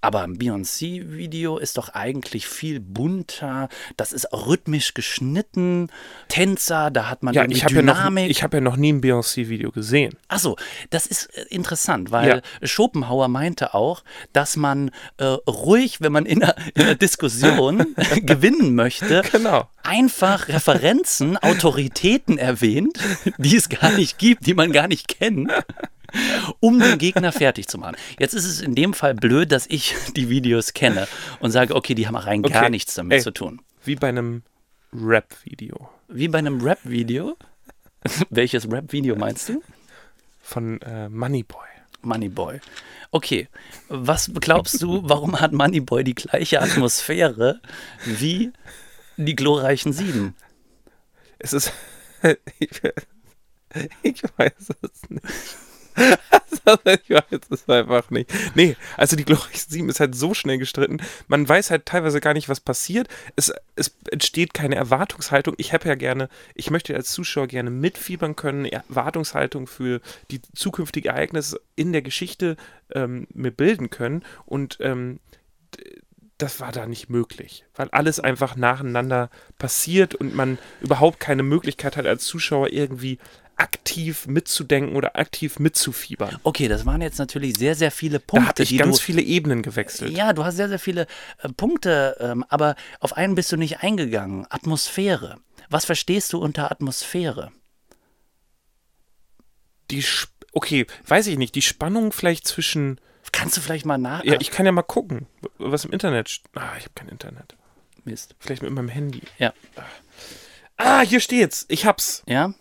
Aber 0.00 0.22
ein 0.22 0.38
Beyoncé-Video 0.38 1.58
ist 1.58 1.78
doch 1.78 1.90
eigentlich 1.90 2.46
viel 2.46 2.80
bunter, 2.80 3.68
das 3.96 4.12
ist 4.12 4.32
auch 4.32 4.46
rhythmisch 4.46 4.94
geschnitten, 4.94 5.88
Tänzer, 6.28 6.90
da 6.90 7.08
hat 7.08 7.22
man 7.22 7.34
Ja, 7.34 7.44
ich 7.48 7.64
habe 7.64 7.74
ja, 7.76 7.82
noch, 7.82 7.94
Dynamik. 7.96 8.30
ich 8.30 8.42
hab 8.42 8.54
ja 8.54 8.60
noch 8.60 8.76
nie 8.76 8.92
ein 8.92 9.00
Beyoncé-Video 9.00 9.70
gesehen. 9.70 10.16
Achso, 10.28 10.56
das 10.90 11.06
ist 11.06 11.26
äh, 11.36 11.42
interessant, 11.50 12.10
weil 12.10 12.42
Schopenhauer 12.62 13.28
meinte 13.28 13.74
auch, 13.74 14.02
dass 14.32 14.56
man 14.56 14.90
äh, 15.18 15.24
ruhig, 15.24 16.00
wenn 16.00 16.12
man 16.12 16.26
in 16.26 16.42
einer, 16.42 16.54
in 16.74 16.82
einer 16.82 16.94
Diskussion 16.94 17.94
gewinnen 18.22 18.74
möchte, 18.74 19.22
Genau. 19.32 19.68
einfach 19.82 20.48
Referenzen, 20.48 21.36
Autoritäten 21.36 22.38
erwähnt, 22.38 22.98
die 23.38 23.56
es 23.56 23.68
gar 23.68 23.92
nicht 23.92 24.18
gibt, 24.18 24.46
die 24.46 24.54
man 24.54 24.72
gar 24.72 24.88
nicht 24.88 25.08
kennt, 25.08 25.50
um 26.60 26.78
den 26.80 26.98
Gegner 26.98 27.32
fertig 27.32 27.68
zu 27.68 27.78
machen. 27.78 27.96
Jetzt 28.18 28.34
ist 28.34 28.44
es 28.44 28.60
in 28.60 28.74
dem 28.74 28.94
Fall 28.94 29.14
blöd, 29.14 29.52
dass 29.52 29.66
ich 29.66 29.94
die 30.16 30.28
Videos 30.28 30.72
kenne 30.72 31.06
und 31.40 31.50
sage, 31.50 31.74
okay, 31.74 31.94
die 31.94 32.06
haben 32.06 32.16
rein 32.16 32.42
gar 32.42 32.62
Okay. 32.62 32.70
nichts 32.70 32.94
damit 32.94 33.18
Ey. 33.18 33.22
zu 33.22 33.30
tun. 33.30 33.60
Wie 33.84 33.94
bei 33.96 34.08
einem 34.08 34.42
Rap-Video 34.92 35.88
Wie 36.08 36.28
bei 36.28 36.38
einem 36.38 36.60
Rap-Video. 36.60 37.36
Welches 38.30 38.70
Rap-Video 38.70 39.16
meinst 39.16 39.48
du? 39.48 39.62
von 40.40 40.80
äh, 40.80 41.10
Moneyboy. 41.10 41.66
Moneyboy. 42.00 42.60
Okay, 43.10 43.48
was 43.88 44.30
glaubst 44.40 44.80
du, 44.80 45.02
warum 45.06 45.40
hat 45.40 45.52
Moneyboy 45.52 46.04
die 46.04 46.14
gleiche 46.14 46.62
Atmosphäre 46.62 47.60
wie 48.06 48.52
die 49.18 49.36
glorreichen 49.36 49.92
Sieben? 49.92 50.34
Es 51.38 51.52
ist. 51.52 51.72
ich 54.02 54.22
weiß 54.38 54.52
es 54.80 55.10
nicht. 55.10 55.56
Ich 56.84 57.10
weiß 57.10 57.40
es 57.50 57.68
einfach 57.68 58.10
nicht. 58.10 58.30
Nee, 58.54 58.76
also 58.96 59.16
die 59.16 59.24
glorreichen 59.24 59.70
Sieben 59.70 59.88
ist 59.88 60.00
halt 60.00 60.14
so 60.14 60.34
schnell 60.34 60.58
gestritten. 60.58 60.98
Man 61.26 61.48
weiß 61.48 61.70
halt 61.70 61.86
teilweise 61.86 62.20
gar 62.20 62.34
nicht, 62.34 62.48
was 62.48 62.60
passiert. 62.60 63.08
Es, 63.36 63.52
es 63.76 63.96
entsteht 64.10 64.54
keine 64.54 64.76
Erwartungshaltung. 64.76 65.54
Ich 65.56 65.72
habe 65.72 65.88
ja 65.88 65.94
gerne, 65.94 66.28
ich 66.54 66.70
möchte 66.70 66.94
als 66.94 67.12
Zuschauer 67.12 67.46
gerne 67.46 67.70
mitfiebern 67.70 68.36
können, 68.36 68.64
Erwartungshaltung 68.64 69.66
für 69.66 70.00
die 70.30 70.40
zukünftigen 70.54 71.10
Ereignisse 71.10 71.60
in 71.76 71.92
der 71.92 72.02
Geschichte 72.02 72.56
ähm, 72.92 73.26
mir 73.32 73.50
bilden 73.50 73.90
können. 73.90 74.24
Und 74.46 74.78
ähm, 74.80 75.20
das 76.38 76.60
war 76.60 76.70
da 76.70 76.86
nicht 76.86 77.10
möglich, 77.10 77.64
weil 77.74 77.88
alles 77.90 78.20
einfach 78.20 78.54
nacheinander 78.54 79.28
passiert 79.58 80.14
und 80.14 80.36
man 80.36 80.58
überhaupt 80.80 81.18
keine 81.18 81.42
Möglichkeit 81.42 81.96
hat, 81.96 82.06
als 82.06 82.24
Zuschauer 82.24 82.72
irgendwie 82.72 83.18
aktiv 83.58 84.26
mitzudenken 84.26 84.96
oder 84.96 85.16
aktiv 85.18 85.58
mitzufiebern. 85.58 86.38
Okay, 86.44 86.68
das 86.68 86.86
waren 86.86 87.02
jetzt 87.02 87.18
natürlich 87.18 87.58
sehr, 87.58 87.74
sehr 87.74 87.90
viele 87.90 88.20
Punkte, 88.20 88.44
Da 88.44 88.48
habe 88.50 88.62
ich 88.62 88.78
ganz 88.78 88.98
du. 88.98 89.02
viele 89.02 89.20
Ebenen 89.22 89.62
gewechselt. 89.62 90.12
Ja, 90.16 90.32
du 90.32 90.44
hast 90.44 90.56
sehr, 90.56 90.68
sehr 90.68 90.78
viele 90.78 91.06
äh, 91.42 91.48
Punkte, 91.50 92.16
ähm, 92.20 92.44
aber 92.48 92.76
auf 93.00 93.14
einen 93.16 93.34
bist 93.34 93.50
du 93.52 93.56
nicht 93.56 93.80
eingegangen. 93.80 94.46
Atmosphäre. 94.48 95.36
Was 95.70 95.84
verstehst 95.84 96.32
du 96.32 96.38
unter 96.38 96.70
Atmosphäre? 96.70 97.50
Die, 99.90 100.00
Sp- 100.04 100.32
okay, 100.52 100.86
weiß 101.06 101.26
ich 101.26 101.38
nicht, 101.38 101.54
die 101.54 101.62
Spannung 101.62 102.12
vielleicht 102.12 102.46
zwischen, 102.46 103.00
Kannst 103.32 103.56
du 103.56 103.60
vielleicht 103.60 103.84
mal 103.86 103.98
nach. 103.98 104.24
ja, 104.24 104.36
ich 104.40 104.50
kann 104.50 104.66
ja 104.66 104.72
mal 104.72 104.82
gucken, 104.82 105.26
was 105.58 105.84
im 105.84 105.92
Internet, 105.92 106.40
ah, 106.54 106.72
ich 106.78 106.84
habe 106.84 106.94
kein 106.94 107.08
Internet. 107.08 107.56
Mist. 108.04 108.34
Vielleicht 108.38 108.62
mit 108.62 108.70
meinem 108.70 108.88
Handy. 108.88 109.22
Ja. 109.38 109.52
Ah, 110.76 111.00
hier 111.00 111.20
steht's, 111.20 111.66
ich 111.68 111.84
hab's. 111.84 112.22
Ja? 112.26 112.54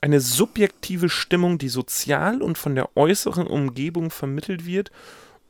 Eine 0.00 0.20
subjektive 0.20 1.08
Stimmung, 1.08 1.58
die 1.58 1.68
sozial 1.68 2.40
und 2.42 2.56
von 2.56 2.74
der 2.74 2.96
äußeren 2.96 3.46
Umgebung 3.46 4.10
vermittelt 4.10 4.64
wird, 4.64 4.90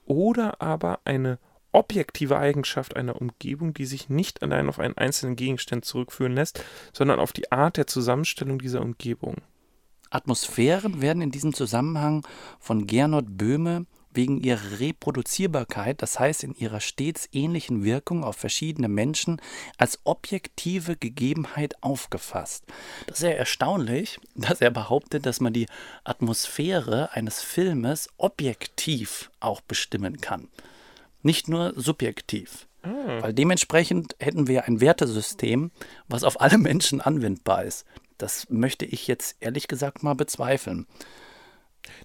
oder 0.07 0.61
aber 0.61 1.01
eine 1.05 1.39
objektive 1.73 2.37
Eigenschaft 2.37 2.97
einer 2.97 3.21
Umgebung, 3.21 3.75
die 3.75 3.87
sich 3.87 4.09
nicht 4.09 4.43
allein 4.43 4.69
auf 4.69 4.81
einen 4.81 4.99
einzelnen 4.99 5.37
Gegenstand 5.37 5.85
zurückführen 5.85 6.33
lässt, 6.33 6.65
sondern 6.93 7.21
auf 7.21 7.33
die 7.33 7.53
Art 7.53 7.77
der 7.77 7.87
Zusammenstellung 7.87 8.59
dieser 8.59 8.81
Umgebung. 8.81 9.37
Atmosphären 10.11 11.01
werden 11.01 11.23
in 11.23 11.31
diesem 11.31 11.55
Zusammenhang 11.55 12.27
von 12.59 12.89
Gernot 12.89 13.27
Böhme 13.39 13.87
wegen 14.13 14.41
ihrer 14.41 14.81
Reproduzierbarkeit, 14.81 16.03
das 16.03 16.19
heißt 16.19 16.45
in 16.45 16.55
ihrer 16.55 16.81
stets 16.81 17.29
ähnlichen 17.33 17.85
Wirkung 17.85 18.25
auf 18.25 18.37
verschiedene 18.37 18.89
Menschen, 18.89 19.41
als 19.79 19.99
objektive 20.05 20.97
Gegebenheit 20.97 21.83
aufgefasst. 21.83 22.65
Das 23.07 23.17
ist 23.17 23.21
sehr 23.21 23.39
erstaunlich, 23.39 24.19
dass 24.35 24.61
er 24.61 24.71
behauptet, 24.71 25.27
dass 25.27 25.41
man 25.41 25.53
die 25.53 25.67
Atmosphäre 26.05 27.13
eines 27.13 27.43
Filmes 27.43 28.09
objektiv 28.17 29.31
auch 29.41 29.61
bestimmen 29.61 30.21
kann. 30.21 30.49
Nicht 31.23 31.49
nur 31.49 31.73
subjektiv. 31.77 32.67
Weil 32.83 33.35
dementsprechend 33.35 34.17
hätten 34.19 34.47
wir 34.47 34.65
ein 34.65 34.81
Wertesystem, 34.81 35.71
was 36.09 36.25
auf 36.25 36.41
alle 36.41 36.57
Menschen 36.57 37.03
anwendbar 37.03 37.65
ist. 37.65 37.85
Das 38.17 38.49
möchte 38.49 38.87
ich 38.87 39.07
jetzt 39.07 39.37
ehrlich 39.41 39.69
gesagt 39.69 40.03
mal 40.03 40.15
bezweifeln. 40.15 40.87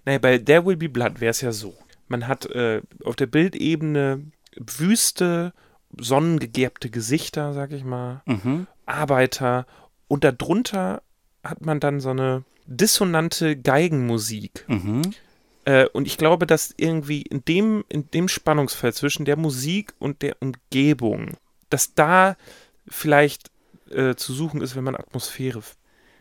Naja, 0.04 0.20
bei 0.20 0.38
There 0.38 0.66
Will 0.66 0.76
Be 0.76 0.90
Blood 0.90 1.20
wäre 1.20 1.32
es 1.32 1.42
ja 1.42 1.52
so. 1.52 1.78
Man 2.08 2.28
hat 2.28 2.46
äh, 2.48 2.82
auf 3.04 3.16
der 3.16 3.26
Bildebene 3.28 4.24
wüste, 4.56 5.54
sonnengegerbte 5.98 6.90
Gesichter, 6.90 7.54
sag 7.54 7.72
ich 7.72 7.84
mal, 7.84 8.22
Mhm. 8.26 8.68
Arbeiter 8.86 9.66
und 10.08 10.24
darunter 10.24 11.02
hat 11.44 11.66
man 11.66 11.80
dann 11.80 12.00
so 12.00 12.10
eine 12.10 12.44
dissonante 12.68 13.56
Geigenmusik. 13.56 14.66
Mhm. 14.68 15.02
Äh, 15.66 15.88
und 15.90 16.06
ich 16.08 16.18
glaube, 16.18 16.46
dass 16.46 16.74
irgendwie 16.78 17.22
in 17.24 17.44
dem, 17.46 17.84
in 17.90 18.10
dem 18.12 18.28
Spannungsfeld 18.28 18.96
zwischen 18.96 19.26
der 19.26 19.38
Musik 19.38 19.94
und 20.00 20.22
der 20.22 20.36
Umgebung, 20.42 21.38
dass 21.70 21.96
da 21.96 22.36
vielleicht 22.88 23.50
äh, 23.90 24.16
zu 24.16 24.34
suchen 24.34 24.62
ist, 24.62 24.76
wenn 24.76 24.84
man 24.84 24.96
Atmosphäre 24.96 25.62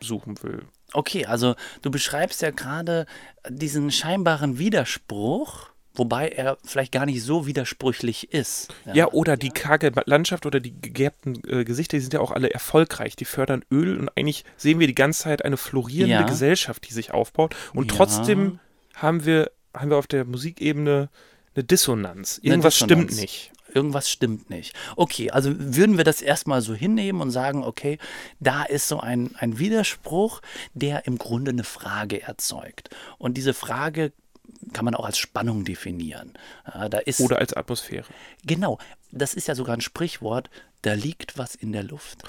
suchen 0.00 0.42
will. 0.42 0.62
Okay, 0.92 1.26
also 1.26 1.56
du 1.82 1.90
beschreibst 1.90 2.40
ja 2.42 2.50
gerade 2.50 3.06
diesen 3.48 3.90
scheinbaren 3.90 4.58
Widerspruch, 4.58 5.70
wobei 5.94 6.28
er 6.28 6.58
vielleicht 6.64 6.92
gar 6.92 7.06
nicht 7.06 7.22
so 7.22 7.46
widersprüchlich 7.46 8.32
ist. 8.32 8.72
Ja, 8.92 9.10
oder 9.12 9.36
die 9.36 9.50
karge 9.50 9.92
Landschaft 10.06 10.44
oder 10.46 10.60
die 10.60 10.78
gegerbten 10.80 11.40
äh, 11.48 11.64
Gesichter, 11.64 11.96
die 11.96 12.00
sind 12.02 12.12
ja 12.14 12.20
auch 12.20 12.30
alle 12.32 12.50
erfolgreich. 12.50 13.16
Die 13.16 13.24
fördern 13.24 13.64
Öl 13.70 13.98
und 13.98 14.08
eigentlich 14.16 14.44
sehen 14.56 14.80
wir 14.80 14.86
die 14.86 14.94
ganze 14.94 15.22
Zeit 15.22 15.44
eine 15.44 15.56
florierende 15.56 16.16
Ja. 16.16 16.22
Gesellschaft, 16.26 16.88
die 16.88 16.92
sich 16.94 17.12
aufbaut. 17.12 17.54
Und 17.74 17.90
Ja. 17.92 17.96
trotzdem 17.98 18.58
haben 18.94 19.24
wir, 19.24 19.50
haben 19.74 19.90
wir 19.90 19.96
auf 19.96 20.06
der 20.06 20.24
Musikebene 20.24 21.08
eine 21.54 21.64
Dissonanz. 21.64 22.40
Eine 22.42 22.50
Irgendwas 22.54 22.74
Dissonanz. 22.74 23.02
stimmt 23.12 23.20
nicht. 23.20 23.50
Irgendwas 23.72 24.08
stimmt 24.10 24.50
nicht. 24.50 24.74
Okay, 24.94 25.30
also 25.32 25.50
würden 25.58 25.96
wir 25.96 26.04
das 26.04 26.22
erstmal 26.22 26.60
so 26.60 26.74
hinnehmen 26.74 27.20
und 27.20 27.32
sagen, 27.32 27.64
okay, 27.64 27.98
da 28.38 28.62
ist 28.62 28.86
so 28.86 29.00
ein, 29.00 29.34
ein 29.38 29.58
Widerspruch, 29.58 30.42
der 30.74 31.06
im 31.08 31.18
Grunde 31.18 31.50
eine 31.50 31.64
Frage 31.64 32.22
erzeugt. 32.22 32.90
Und 33.18 33.36
diese 33.36 33.52
Frage 33.52 34.12
kann 34.72 34.84
man 34.84 34.94
auch 34.94 35.04
als 35.04 35.18
Spannung 35.18 35.64
definieren. 35.64 36.32
Ja, 36.72 36.88
da 36.88 36.98
ist, 36.98 37.20
Oder 37.20 37.38
als 37.38 37.52
Atmosphäre. 37.54 38.06
genau, 38.44 38.78
das 39.10 39.34
ist 39.34 39.48
ja 39.48 39.54
sogar 39.54 39.76
ein 39.76 39.80
Sprichwort, 39.80 40.50
da 40.82 40.94
liegt 40.94 41.38
was 41.38 41.54
in 41.54 41.72
der 41.72 41.82
Luft. 41.82 42.24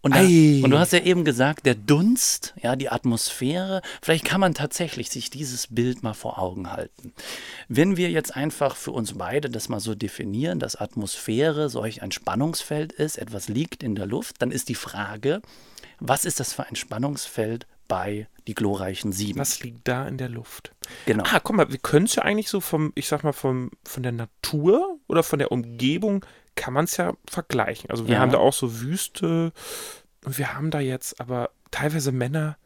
Und, 0.00 0.14
da, 0.14 0.20
und 0.20 0.70
du 0.70 0.78
hast 0.78 0.92
ja 0.92 0.98
eben 0.98 1.24
gesagt, 1.24 1.64
der 1.64 1.74
Dunst, 1.74 2.52
ja, 2.62 2.76
die 2.76 2.90
Atmosphäre, 2.90 3.80
vielleicht 4.02 4.26
kann 4.26 4.38
man 4.38 4.52
tatsächlich 4.52 5.08
sich 5.08 5.30
dieses 5.30 5.68
Bild 5.68 6.02
mal 6.02 6.12
vor 6.12 6.38
Augen 6.38 6.70
halten. 6.70 7.14
Wenn 7.68 7.96
wir 7.96 8.10
jetzt 8.10 8.36
einfach 8.36 8.76
für 8.76 8.90
uns 8.90 9.14
beide 9.14 9.48
das 9.48 9.70
mal 9.70 9.80
so 9.80 9.94
definieren, 9.94 10.58
dass 10.58 10.76
Atmosphäre 10.76 11.70
solch 11.70 12.02
ein 12.02 12.12
Spannungsfeld 12.12 12.92
ist, 12.92 13.16
etwas 13.16 13.48
liegt 13.48 13.82
in 13.82 13.94
der 13.94 14.04
Luft, 14.04 14.42
dann 14.42 14.50
ist 14.50 14.68
die 14.68 14.74
Frage, 14.74 15.40
was 16.00 16.26
ist 16.26 16.38
das 16.38 16.52
für 16.52 16.66
ein 16.66 16.76
Spannungsfeld 16.76 17.66
bei 17.88 18.28
die 18.46 18.54
glorreichen 18.54 19.12
Sieben? 19.12 19.38
Was 19.40 19.62
liegt 19.62 19.88
da 19.88 20.06
in 20.06 20.18
der 20.18 20.28
Luft? 20.28 20.72
Genau. 21.06 21.24
Ah, 21.26 21.40
guck 21.40 21.56
mal, 21.56 21.70
wir 21.70 21.78
können 21.78 22.06
es 22.06 22.14
ja 22.16 22.22
eigentlich 22.22 22.48
so 22.48 22.60
vom, 22.60 22.92
ich 22.94 23.08
sag 23.08 23.24
mal, 23.24 23.32
vom, 23.32 23.70
von 23.84 24.02
der 24.02 24.12
Natur 24.12 24.98
oder 25.06 25.22
von 25.22 25.38
der 25.38 25.50
Umgebung 25.52 26.24
kann 26.56 26.74
man 26.74 26.84
es 26.84 26.96
ja 26.96 27.14
vergleichen. 27.28 27.90
Also 27.90 28.06
wir 28.06 28.14
Ja. 28.14 28.20
haben 28.20 28.30
da 28.32 28.38
auch 28.38 28.52
so 28.52 28.80
Wüste 28.80 29.52
und 30.24 30.38
wir 30.38 30.54
haben 30.54 30.70
da 30.70 30.80
jetzt 30.80 31.20
aber 31.20 31.50
teilweise 31.70 32.12
Männer 32.12 32.56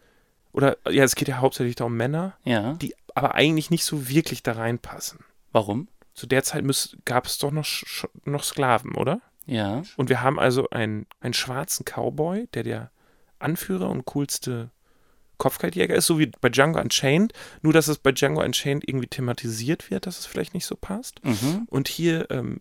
oder 0.52 0.76
ja, 0.88 1.04
es 1.04 1.14
geht 1.14 1.28
ja 1.28 1.38
hauptsächlich 1.38 1.76
da 1.76 1.84
um 1.84 1.96
Männer, 1.96 2.37
Ja. 2.44 2.75
die 2.75 2.94
aber 3.14 3.34
eigentlich 3.34 3.70
nicht 3.70 3.84
so 3.84 4.08
wirklich 4.08 4.42
da 4.42 4.52
reinpassen. 4.52 5.20
Warum? 5.52 5.88
Zu 6.14 6.26
der 6.26 6.42
Zeit 6.42 6.64
gab 7.04 7.26
es 7.26 7.38
doch 7.38 7.50
noch, 7.52 7.66
noch 8.25 8.42
Sklaven, 8.42 8.94
oder? 8.96 9.20
Ja. 9.46 9.82
Und 9.96 10.08
wir 10.08 10.20
haben 10.22 10.38
also 10.38 10.68
einen, 10.70 11.06
einen 11.20 11.32
schwarzen 11.34 11.84
Cowboy, 11.84 12.48
der 12.54 12.64
der 12.64 12.90
Anführer 13.38 13.88
und 13.88 14.04
coolste 14.04 14.70
Kopfgeldjäger 15.38 15.95
ist, 15.95 16.07
so 16.07 16.18
wie 16.18 16.30
bei 16.40 16.49
Django 16.49 16.80
Unchained. 16.80 17.33
Nur, 17.62 17.73
dass 17.73 17.88
es 17.88 17.99
bei 17.99 18.12
Django 18.12 18.42
Unchained 18.42 18.87
irgendwie 18.87 19.07
thematisiert 19.07 19.90
wird, 19.90 20.07
dass 20.07 20.18
es 20.18 20.26
vielleicht 20.26 20.54
nicht 20.54 20.66
so 20.66 20.76
passt. 20.76 21.25
Mhm. 21.25 21.66
Und 21.68 21.88
hier 21.88 22.30
ähm, 22.30 22.61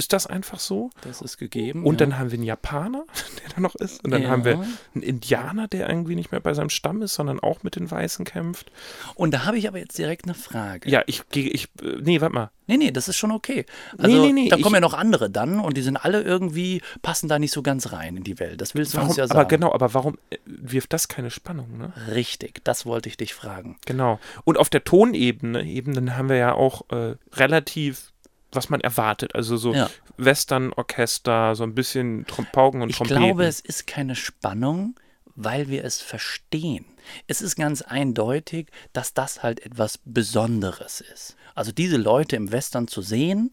ist 0.00 0.14
das 0.14 0.26
einfach 0.26 0.58
so. 0.58 0.88
Das 1.02 1.20
ist 1.20 1.36
gegeben. 1.36 1.84
Und 1.84 2.00
ja. 2.00 2.06
dann 2.06 2.18
haben 2.18 2.30
wir 2.30 2.38
einen 2.38 2.46
Japaner, 2.46 3.04
der 3.44 3.54
da 3.54 3.60
noch 3.60 3.74
ist. 3.74 4.02
Und 4.02 4.10
dann 4.10 4.22
Ja. 4.22 4.30
haben 4.30 4.44
wir 4.46 4.54
einen 4.94 5.02
Indianer, 5.02 5.68
der 5.68 5.88
irgendwie 5.90 6.14
nicht 6.16 6.32
mehr 6.32 6.40
bei 6.40 6.54
seinem 6.54 6.70
Stamm 6.70 7.02
ist, 7.02 7.14
sondern 7.14 7.38
auch 7.38 7.62
mit 7.62 7.76
den 7.76 7.90
Weißen 7.90 8.24
kämpft. 8.24 8.72
Und 9.14 9.32
da 9.32 9.44
habe 9.44 9.58
ich 9.58 9.68
aber 9.68 9.78
jetzt 9.78 9.98
direkt 9.98 10.24
eine 10.24 10.34
Frage. 10.34 10.88
Ja, 10.90 11.02
ich 11.06 11.28
gehe, 11.28 11.50
ich, 11.50 11.68
äh, 11.82 11.98
nee, 12.02 12.20
warte 12.22 12.34
mal. 12.34 12.50
Nee, 12.66 12.76
nee, 12.78 12.90
das 12.92 13.08
ist 13.08 13.16
schon 13.18 13.32
okay. 13.32 13.66
Also, 13.98 14.24
nee, 14.26 14.32
nee, 14.32 14.48
da 14.48 14.56
ich- 14.56 14.62
kommen 14.62 14.74
ja 14.76 14.80
noch 14.80 14.94
andere 14.94 15.28
dann 15.28 15.60
und 15.60 15.76
die 15.76 15.82
sind 15.82 15.96
alle 15.96 16.22
irgendwie, 16.22 16.80
passen 17.02 17.28
da 17.28 17.38
nicht 17.38 17.52
so 17.52 17.62
ganz 17.62 17.92
rein 17.92 18.16
in 18.16 18.22
die 18.24 18.38
Welt. 18.38 18.60
Das 18.60 18.74
willst 18.74 18.94
du 18.94 18.98
Warum, 18.98 19.08
uns 19.10 19.16
ja 19.18 19.26
sagen. 19.26 19.38
aber 19.40 19.48
genau, 19.48 19.72
aber 19.74 19.92
warum 19.92 20.16
äh, 20.30 20.38
wirft 20.46 20.92
das 20.92 21.08
keine 21.08 21.30
Spannung, 21.30 21.76
ne? 21.76 21.92
Richtig, 22.14 22.64
das 22.64 22.86
wollte 22.86 23.08
ich 23.08 23.16
dich 23.16 23.34
fragen. 23.34 23.76
Genau. 23.86 24.18
Und 24.44 24.56
auf 24.56 24.70
der 24.70 24.84
Tonebene 24.84 25.62
Ebenen 25.64 26.16
haben 26.16 26.28
wir 26.28 26.36
ja 26.36 26.52
auch 26.54 26.82
äh, 26.90 27.16
relativ, 27.32 28.12
was 28.52 28.68
man 28.68 28.80
erwartet. 28.80 29.34
Also 29.34 29.56
so 29.56 29.74
Ja. 29.74 29.88
Western-Orchester, 30.16 31.54
so 31.54 31.62
ein 31.64 31.74
bisschen 31.74 32.26
Trom 32.26 32.46
Pauken 32.52 32.82
und 32.82 32.90
Ich 32.90 32.96
Trompeten. 32.96 33.22
glaube, 33.22 33.46
es 33.46 33.60
ist 33.60 33.86
keine 33.86 34.16
Spannung, 34.16 34.98
weil 35.36 35.68
wir 35.68 35.84
es 35.84 36.00
verstehen. 36.00 36.84
Es 37.26 37.40
ist 37.40 37.56
ganz 37.56 37.82
eindeutig, 37.82 38.68
dass 38.92 39.14
das 39.14 39.42
halt 39.42 39.60
etwas 39.64 39.98
Besonderes 40.04 41.00
ist. 41.00 41.36
Also 41.54 41.72
diese 41.72 41.96
Leute 41.96 42.36
im 42.36 42.52
Western 42.52 42.88
zu 42.88 43.00
sehen, 43.02 43.50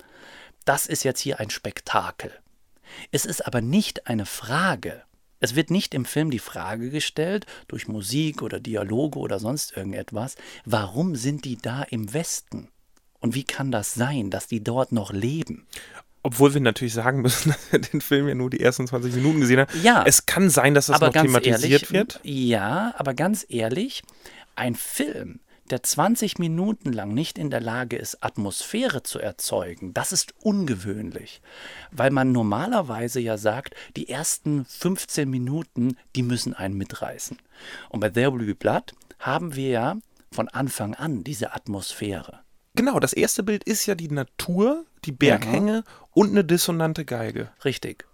das 0.65 0.85
ist 0.85 1.03
jetzt 1.03 1.21
hier 1.21 1.39
ein 1.39 1.49
Spektakel. 1.49 2.31
Es 3.11 3.25
ist 3.25 3.45
aber 3.45 3.61
nicht 3.61 4.07
eine 4.07 4.25
Frage. 4.25 5.03
Es 5.39 5.55
wird 5.55 5.69
nicht 5.69 5.93
im 5.93 6.05
Film 6.05 6.31
die 6.31 6.39
Frage 6.39 6.89
gestellt, 6.89 7.45
durch 7.67 7.87
Musik 7.87 8.41
oder 8.41 8.59
Dialoge 8.59 9.19
oder 9.19 9.39
sonst 9.39 9.75
irgendetwas, 9.77 10.35
warum 10.65 11.15
sind 11.15 11.45
die 11.45 11.57
da 11.57 11.83
im 11.83 12.11
Westen? 12.13 12.69
Und 13.19 13.35
wie 13.35 13.43
kann 13.43 13.71
das 13.71 13.93
sein, 13.93 14.29
dass 14.29 14.47
die 14.47 14.63
dort 14.63 14.91
noch 14.91 15.11
leben? 15.11 15.65
Obwohl 16.23 16.53
wir 16.53 16.61
natürlich 16.61 16.93
sagen 16.93 17.21
müssen, 17.21 17.49
dass 17.51 17.71
wir 17.71 17.79
den 17.79 18.01
Film 18.01 18.27
ja 18.27 18.35
nur 18.35 18.49
die 18.49 18.59
ersten 18.59 18.87
20 18.87 19.15
Minuten 19.15 19.39
gesehen 19.39 19.61
haben. 19.61 19.71
Ja. 19.81 20.03
Es 20.05 20.25
kann 20.25 20.49
sein, 20.49 20.73
dass 20.73 20.87
das 20.87 20.97
aber 20.97 21.07
noch 21.07 21.21
thematisiert 21.21 21.63
ehrlich, 21.63 21.91
wird. 21.91 22.19
Ja, 22.23 22.93
aber 22.97 23.13
ganz 23.13 23.45
ehrlich, 23.47 24.03
ein 24.55 24.75
Film, 24.75 25.39
der 25.69 25.83
20 25.83 26.39
Minuten 26.39 26.93
lang 26.93 27.13
nicht 27.13 27.37
in 27.37 27.49
der 27.49 27.61
Lage 27.61 27.97
ist, 27.97 28.23
Atmosphäre 28.23 29.03
zu 29.03 29.19
erzeugen, 29.19 29.93
das 29.93 30.11
ist 30.11 30.33
ungewöhnlich. 30.41 31.41
Weil 31.91 32.11
man 32.11 32.31
normalerweise 32.31 33.19
ja 33.19 33.37
sagt, 33.37 33.75
die 33.95 34.09
ersten 34.09 34.65
15 34.65 35.29
Minuten, 35.29 35.97
die 36.15 36.23
müssen 36.23 36.53
einen 36.53 36.77
mitreißen. 36.77 37.37
Und 37.89 37.99
bei 37.99 38.09
There 38.09 38.33
Will 38.33 38.45
Be 38.45 38.55
Blood 38.55 38.93
haben 39.19 39.55
wir 39.55 39.69
ja 39.69 39.97
von 40.31 40.47
Anfang 40.49 40.93
an 40.93 41.23
diese 41.23 41.53
Atmosphäre. 41.53 42.41
Genau, 42.77 42.99
das 42.99 43.13
erste 43.13 43.43
Bild 43.43 43.63
ist 43.63 43.85
ja 43.87 43.95
die 43.95 44.09
Natur, 44.09 44.85
die 45.03 45.11
Berghänge 45.11 45.83
und 46.11 46.29
eine 46.29 46.43
dissonante 46.43 47.05
Geige. 47.05 47.49
Richtig. 47.65 48.05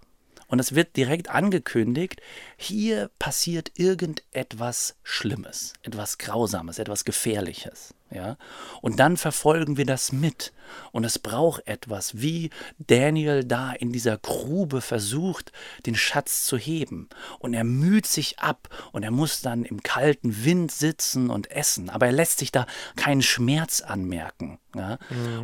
Und 0.48 0.60
es 0.60 0.74
wird 0.76 0.96
direkt 0.96 1.30
angekündigt, 1.30 2.22
hier 2.58 3.10
passiert 3.20 3.72
irgendetwas 3.76 4.96
Schlimmes, 5.04 5.74
etwas 5.82 6.18
Grausames, 6.18 6.80
etwas 6.80 7.06
Gefährliches. 7.06 7.94
Ja? 8.14 8.38
Und 8.82 9.00
dann 9.00 9.18
verfolgen 9.18 9.78
wir 9.78 9.86
das 9.86 10.12
mit. 10.12 10.54
Und 10.92 11.04
es 11.04 11.20
braucht 11.20 11.68
etwas, 11.68 12.22
wie 12.22 12.50
Daniel 12.78 13.44
da 13.44 13.74
in 13.74 13.92
dieser 13.92 14.18
Grube 14.18 14.82
versucht, 14.82 15.52
den 15.86 15.96
Schatz 15.96 16.46
zu 16.46 16.58
heben. 16.58 17.10
Und 17.40 17.54
er 17.54 17.64
müht 17.64 18.06
sich 18.06 18.40
ab 18.40 18.70
und 18.92 19.04
er 19.04 19.12
muss 19.12 19.42
dann 19.42 19.64
im 19.64 19.84
kalten 19.84 20.46
Wind 20.46 20.72
sitzen 20.72 21.30
und 21.30 21.52
essen. 21.52 21.90
Aber 21.90 22.06
er 22.06 22.12
lässt 22.12 22.40
sich 22.40 22.52
da 22.52 22.66
keinen 22.96 23.22
Schmerz 23.22 23.82
anmerken. 23.82 24.60
Ja? 24.76 24.98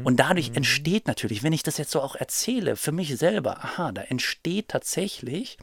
Und 0.03 0.19
dadurch 0.19 0.51
entsteht 0.55 1.07
natürlich, 1.07 1.43
wenn 1.43 1.53
ich 1.53 1.63
das 1.63 1.77
jetzt 1.77 1.91
so 1.91 2.01
auch 2.01 2.15
erzähle, 2.15 2.75
für 2.75 2.91
mich 2.91 3.17
selber, 3.17 3.63
aha, 3.63 3.91
da 3.91 4.01
entsteht 4.01 4.69
tatsächlich 4.69 5.57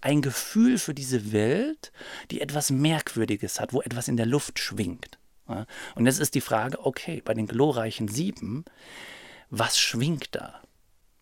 ein 0.00 0.22
Gefühl 0.22 0.78
für 0.78 0.94
diese 0.94 1.32
Welt, 1.32 1.92
die 2.30 2.40
etwas 2.40 2.70
Merkwürdiges 2.70 3.60
hat, 3.60 3.72
wo 3.72 3.80
etwas 3.82 4.08
in 4.08 4.16
der 4.16 4.26
Luft 4.26 4.58
schwingt. 4.58 5.19
Und 5.94 6.06
jetzt 6.06 6.20
ist 6.20 6.34
die 6.34 6.40
Frage, 6.40 6.84
okay, 6.84 7.22
bei 7.24 7.34
den 7.34 7.46
glorreichen 7.46 8.08
Sieben, 8.08 8.64
was 9.50 9.78
schwingt 9.78 10.28
da? 10.32 10.60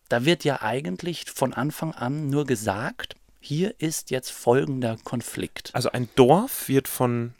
Da 0.09 0.25
wird 0.25 0.43
ja 0.43 0.61
eigentlich 0.61 1.25
von 1.29 1.53
Anfang 1.53 1.93
an 1.93 2.29
nur 2.29 2.45
gesagt, 2.45 3.15
hier 3.39 3.73
ist 3.79 4.11
jetzt 4.11 4.31
folgender 4.31 4.97
Konflikt. 5.03 5.69
Also 5.73 5.91
ein 5.91 6.09
Dorf 6.15 6.67
wird 6.67 6.87
von 6.87 7.33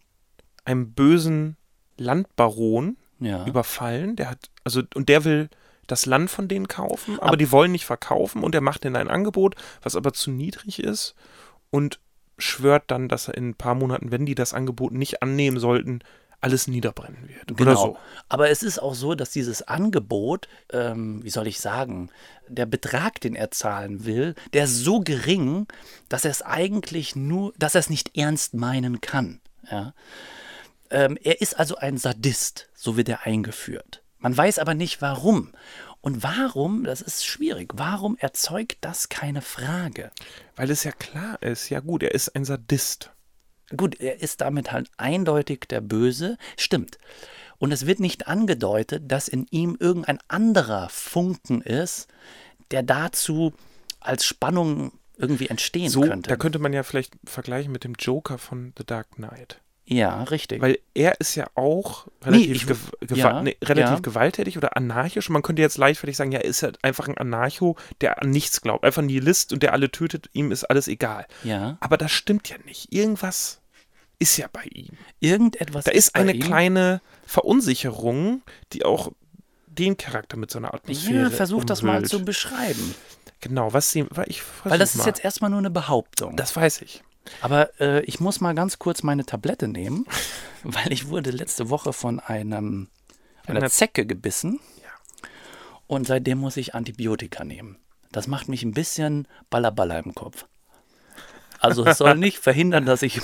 einem 0.65 0.93
bösen 0.93 1.58
Landbaron 1.98 2.98
Ja. 3.19 3.46
überfallen. 3.46 4.15
Der 4.15 4.29
hat, 4.29 4.50
also, 4.63 4.81
und 4.96 5.10
der 5.10 5.25
will 5.25 5.50
das 5.88 6.05
Land 6.05 6.29
von 6.29 6.48
denen 6.48 6.67
kaufen, 6.67 7.19
aber 7.19 7.34
Ab- 7.34 7.38
die 7.39 7.51
wollen 7.51 7.72
nicht 7.72 7.86
verkaufen 7.86 8.43
und 8.43 8.53
er 8.55 8.62
macht 8.62 8.86
ihnen 8.86 8.96
ein 8.96 9.10
Angebot, 9.10 9.55
was 9.81 9.96
aber 9.96 10.13
zu 10.13 10.29
niedrig 10.31 10.79
ist 10.84 11.15
und 11.72 12.00
schwört 12.38 12.84
dann, 12.88 13.10
dass 13.10 13.27
er 13.27 13.36
in 13.36 13.50
ein 13.50 13.55
paar 13.55 13.75
Monaten, 13.75 14.12
wenn 14.12 14.25
die 14.25 14.36
das 14.36 14.53
Angebot 14.53 14.93
nicht 14.93 15.22
annehmen 15.24 15.60
sollten, 15.60 16.00
alles 16.41 16.67
niederbrennen 16.67 17.27
wird. 17.27 17.58
Genau. 17.58 17.75
So. 17.75 17.98
Aber 18.29 18.50
es 18.50 18.63
ist 18.63 18.79
auch 18.79 18.96
so, 18.96 19.15
dass 19.15 19.31
dieses 19.31 19.62
Angebot, 19.67 20.48
ähm, 20.72 21.24
wie 21.24 21.29
soll 21.29 21.48
ich 21.48 21.60
sagen, 21.60 22.10
der 22.48 22.65
Betrag, 22.65 23.19
den 23.22 23.36
er 23.36 23.51
zahlen 23.51 24.05
will, 24.05 24.36
der 24.53 24.65
ist 24.65 24.77
so 24.77 25.01
gering, 25.01 25.67
dass 26.08 26.25
er 26.25 26.31
es 26.31 26.41
eigentlich 26.41 27.15
nur, 27.15 27.53
dass 27.58 27.75
er 27.75 27.79
es 27.79 27.89
nicht 27.89 28.17
ernst 28.17 28.53
meinen 28.53 29.01
kann. 29.01 29.41
Ja? 29.69 29.93
Ähm, 30.89 31.17
er 31.22 31.41
ist 31.41 31.60
also 31.60 31.75
ein 31.75 31.98
Sadist, 31.98 32.69
so 32.74 32.98
wird 32.98 33.10
er 33.10 33.25
eingeführt. 33.25 34.01
Man 34.17 34.36
weiß 34.36 34.60
aber 34.60 34.74
nicht 34.74 35.01
warum. 35.01 35.51
Und 36.01 36.24
warum, 36.24 36.86
das 36.86 37.01
ist 37.01 37.25
schwierig, 37.25 37.74
warum 37.75 38.15
erzeugt 38.17 38.77
das 38.81 39.10
keine 39.10 39.41
Frage? 39.41 40.12
Weil 40.55 40.72
es 40.72 40.86
ja 40.86 40.93
klar 40.93 41.41
ist, 41.43 41.69
ja 41.69 41.81
gut, 41.81 42.03
er 42.03 42.13
ist 42.13 42.36
ein 42.36 42.46
Sadist. 42.46 43.12
Gut, 43.75 43.99
er 43.99 44.21
ist 44.21 44.41
damit 44.41 44.71
halt 44.71 44.89
eindeutig 44.97 45.61
der 45.69 45.81
Böse. 45.81 46.38
Stimmt. 46.57 46.97
Und 47.57 47.71
es 47.71 47.85
wird 47.85 47.99
nicht 47.99 48.27
angedeutet, 48.27 49.03
dass 49.11 49.27
in 49.27 49.45
ihm 49.51 49.75
irgendein 49.79 50.19
anderer 50.27 50.89
Funken 50.89 51.61
ist, 51.61 52.07
der 52.71 52.83
dazu 52.83 53.53
als 53.99 54.25
Spannung 54.25 54.93
irgendwie 55.17 55.47
entstehen 55.47 55.89
So, 55.89 56.01
könnte. 56.01 56.29
da 56.29 56.38
könnte 56.38 56.59
man 56.59 56.71
ja 56.71 56.83
vielleicht 56.83 57.13
vergleichen 57.25 57.71
mit 57.71 57.83
dem 57.83 57.95
Joker 57.99 58.38
von 58.38 58.73
The 58.77 58.85
Dark 58.85 59.11
Knight. 59.15 59.59
Ja, 59.89 60.24
richtig. 60.24 60.62
Weil 60.62 60.79
er 60.93 61.19
ist 61.19 61.36
ja 61.36 61.48
auch 61.55 62.08
relativ, 62.24 62.55
ich- 62.55 62.67
gew 62.67 62.75
ja, 63.15 63.41
nee, 63.41 63.58
relativ 63.63 63.91
ja. 63.96 64.00
gewalttätig 64.00 64.58
oder 64.58 64.77
anarchisch. 64.77 65.29
Und 65.29 65.34
man 65.34 65.41
könnte 65.41 65.62
jetzt 65.62 65.77
leichtfertig 65.77 66.15
sagen, 66.17 66.31
ja, 66.31 66.39
er 66.39 66.46
ist 66.46 66.63
halt 66.63 66.84
einfach 66.84 67.08
ein 67.08 67.17
Anarcho, 67.17 67.75
der 68.01 68.22
an 68.22 68.29
nichts 68.29 68.62
glaubt. 68.62 68.84
Einfach 68.86 69.01
ein 69.01 69.08
Nihilist 69.08 69.51
und 69.53 69.63
der 69.63 69.74
alle 69.74 69.91
tötet, 69.91 70.29
ihm 70.34 70.51
ist 70.51 70.63
alles 70.63 70.88
egal. 70.88 71.25
ja, 71.43 71.77
Aber 71.79 71.98
das 71.98 72.12
stimmt 72.12 72.50
ja 72.50 72.58
nicht. 72.65 72.93
Irgendwas 72.93 73.62
ist 74.19 74.38
ja 74.38 74.48
bei 74.51 74.63
ihm. 74.74 74.89
irgendetwas 75.19 75.86
Da 75.86 75.91
ist 75.91 76.13
bei 76.13 76.19
eine 76.22 76.34
ihm. 76.34 76.41
kleine 76.43 77.01
Verunsicherung, 77.25 78.41
die 78.74 78.86
auch 78.86 79.12
den 79.67 79.98
Charakter 79.98 80.38
mit 80.38 80.51
so 80.51 80.60
einer 80.60 80.74
Atmosphäre 80.74 81.24
Ja, 81.24 81.29
versuch 81.29 81.63
das 81.63 81.81
mal 81.81 81.91
umhüllt. 81.98 82.10
zu 82.10 82.24
beschreiben. 82.25 82.96
Genau, 83.41 83.72
was 83.74 83.91
sie, 83.91 84.05
weil 84.10 84.25
ich 84.29 84.41
Weil 84.65 84.77
das 84.77 84.91
ist 84.91 84.98
mal. 85.00 85.08
jetzt 85.08 85.24
erstmal 85.24 85.50
nur 85.50 85.60
eine 85.60 85.69
Behauptung. 85.69 86.36
das 86.36 86.55
weiß 86.55 86.81
ich. 86.81 87.01
Aber 87.41 87.79
äh, 87.79 88.01
ich 88.03 88.19
muss 88.19 88.41
mal 88.41 88.55
ganz 88.55 88.79
kurz 88.79 89.03
meine 89.03 89.25
Tablette 89.25 89.67
nehmen, 89.67 90.05
weil 90.63 90.91
ich 90.91 91.07
wurde 91.07 91.31
letzte 91.31 91.69
Woche 91.69 91.93
von 91.93 92.19
einem, 92.19 92.88
einer 93.45 93.69
Zecke 93.69 94.05
gebissen. 94.05 94.59
Ja. 94.81 95.29
Und 95.88 96.07
seitdem 96.07 96.39
muss 96.39 96.57
ich 96.57 96.75
Antibiotika 96.75 97.43
nehmen. 97.43 97.77
Das 98.12 98.27
macht 98.27 98.50
mich 98.50 98.63
ein 98.63 98.74
bisschen 98.74 99.27
ballerballer 99.50 100.00
im 100.00 100.15
Kopf. 100.15 100.45
Also 101.59 101.86
es 101.86 101.98
soll 101.98 102.15
nicht 102.17 102.39
verhindern, 102.39 102.86
dass 102.86 103.01
ich 103.01 103.21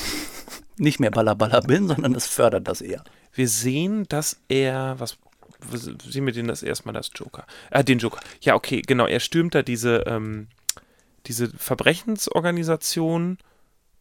nicht 0.77 0.99
mehr 0.99 1.11
ballerballer 1.11 1.61
bin, 1.61 1.87
sondern 1.87 2.13
es 2.15 2.27
fördert 2.27 2.67
das 2.67 2.81
eher. 2.81 3.03
Wir 3.33 3.47
sehen, 3.47 4.05
dass 4.09 4.41
er, 4.47 4.99
was, 4.99 5.17
was 5.59 5.83
sehen 5.83 6.25
wir 6.25 6.33
denn 6.33 6.47
das 6.47 6.63
erstmal, 6.63 6.93
das 6.93 7.11
Joker? 7.15 7.45
Äh, 7.71 7.83
den 7.83 7.99
Joker. 7.99 8.19
Ja, 8.41 8.55
okay, 8.55 8.81
genau. 8.81 9.07
Er 9.07 9.19
stürmt 9.19 9.55
da 9.55 9.61
diese, 9.61 10.03
ähm, 10.07 10.47
diese 11.27 11.49
Verbrechensorganisation 11.49 13.37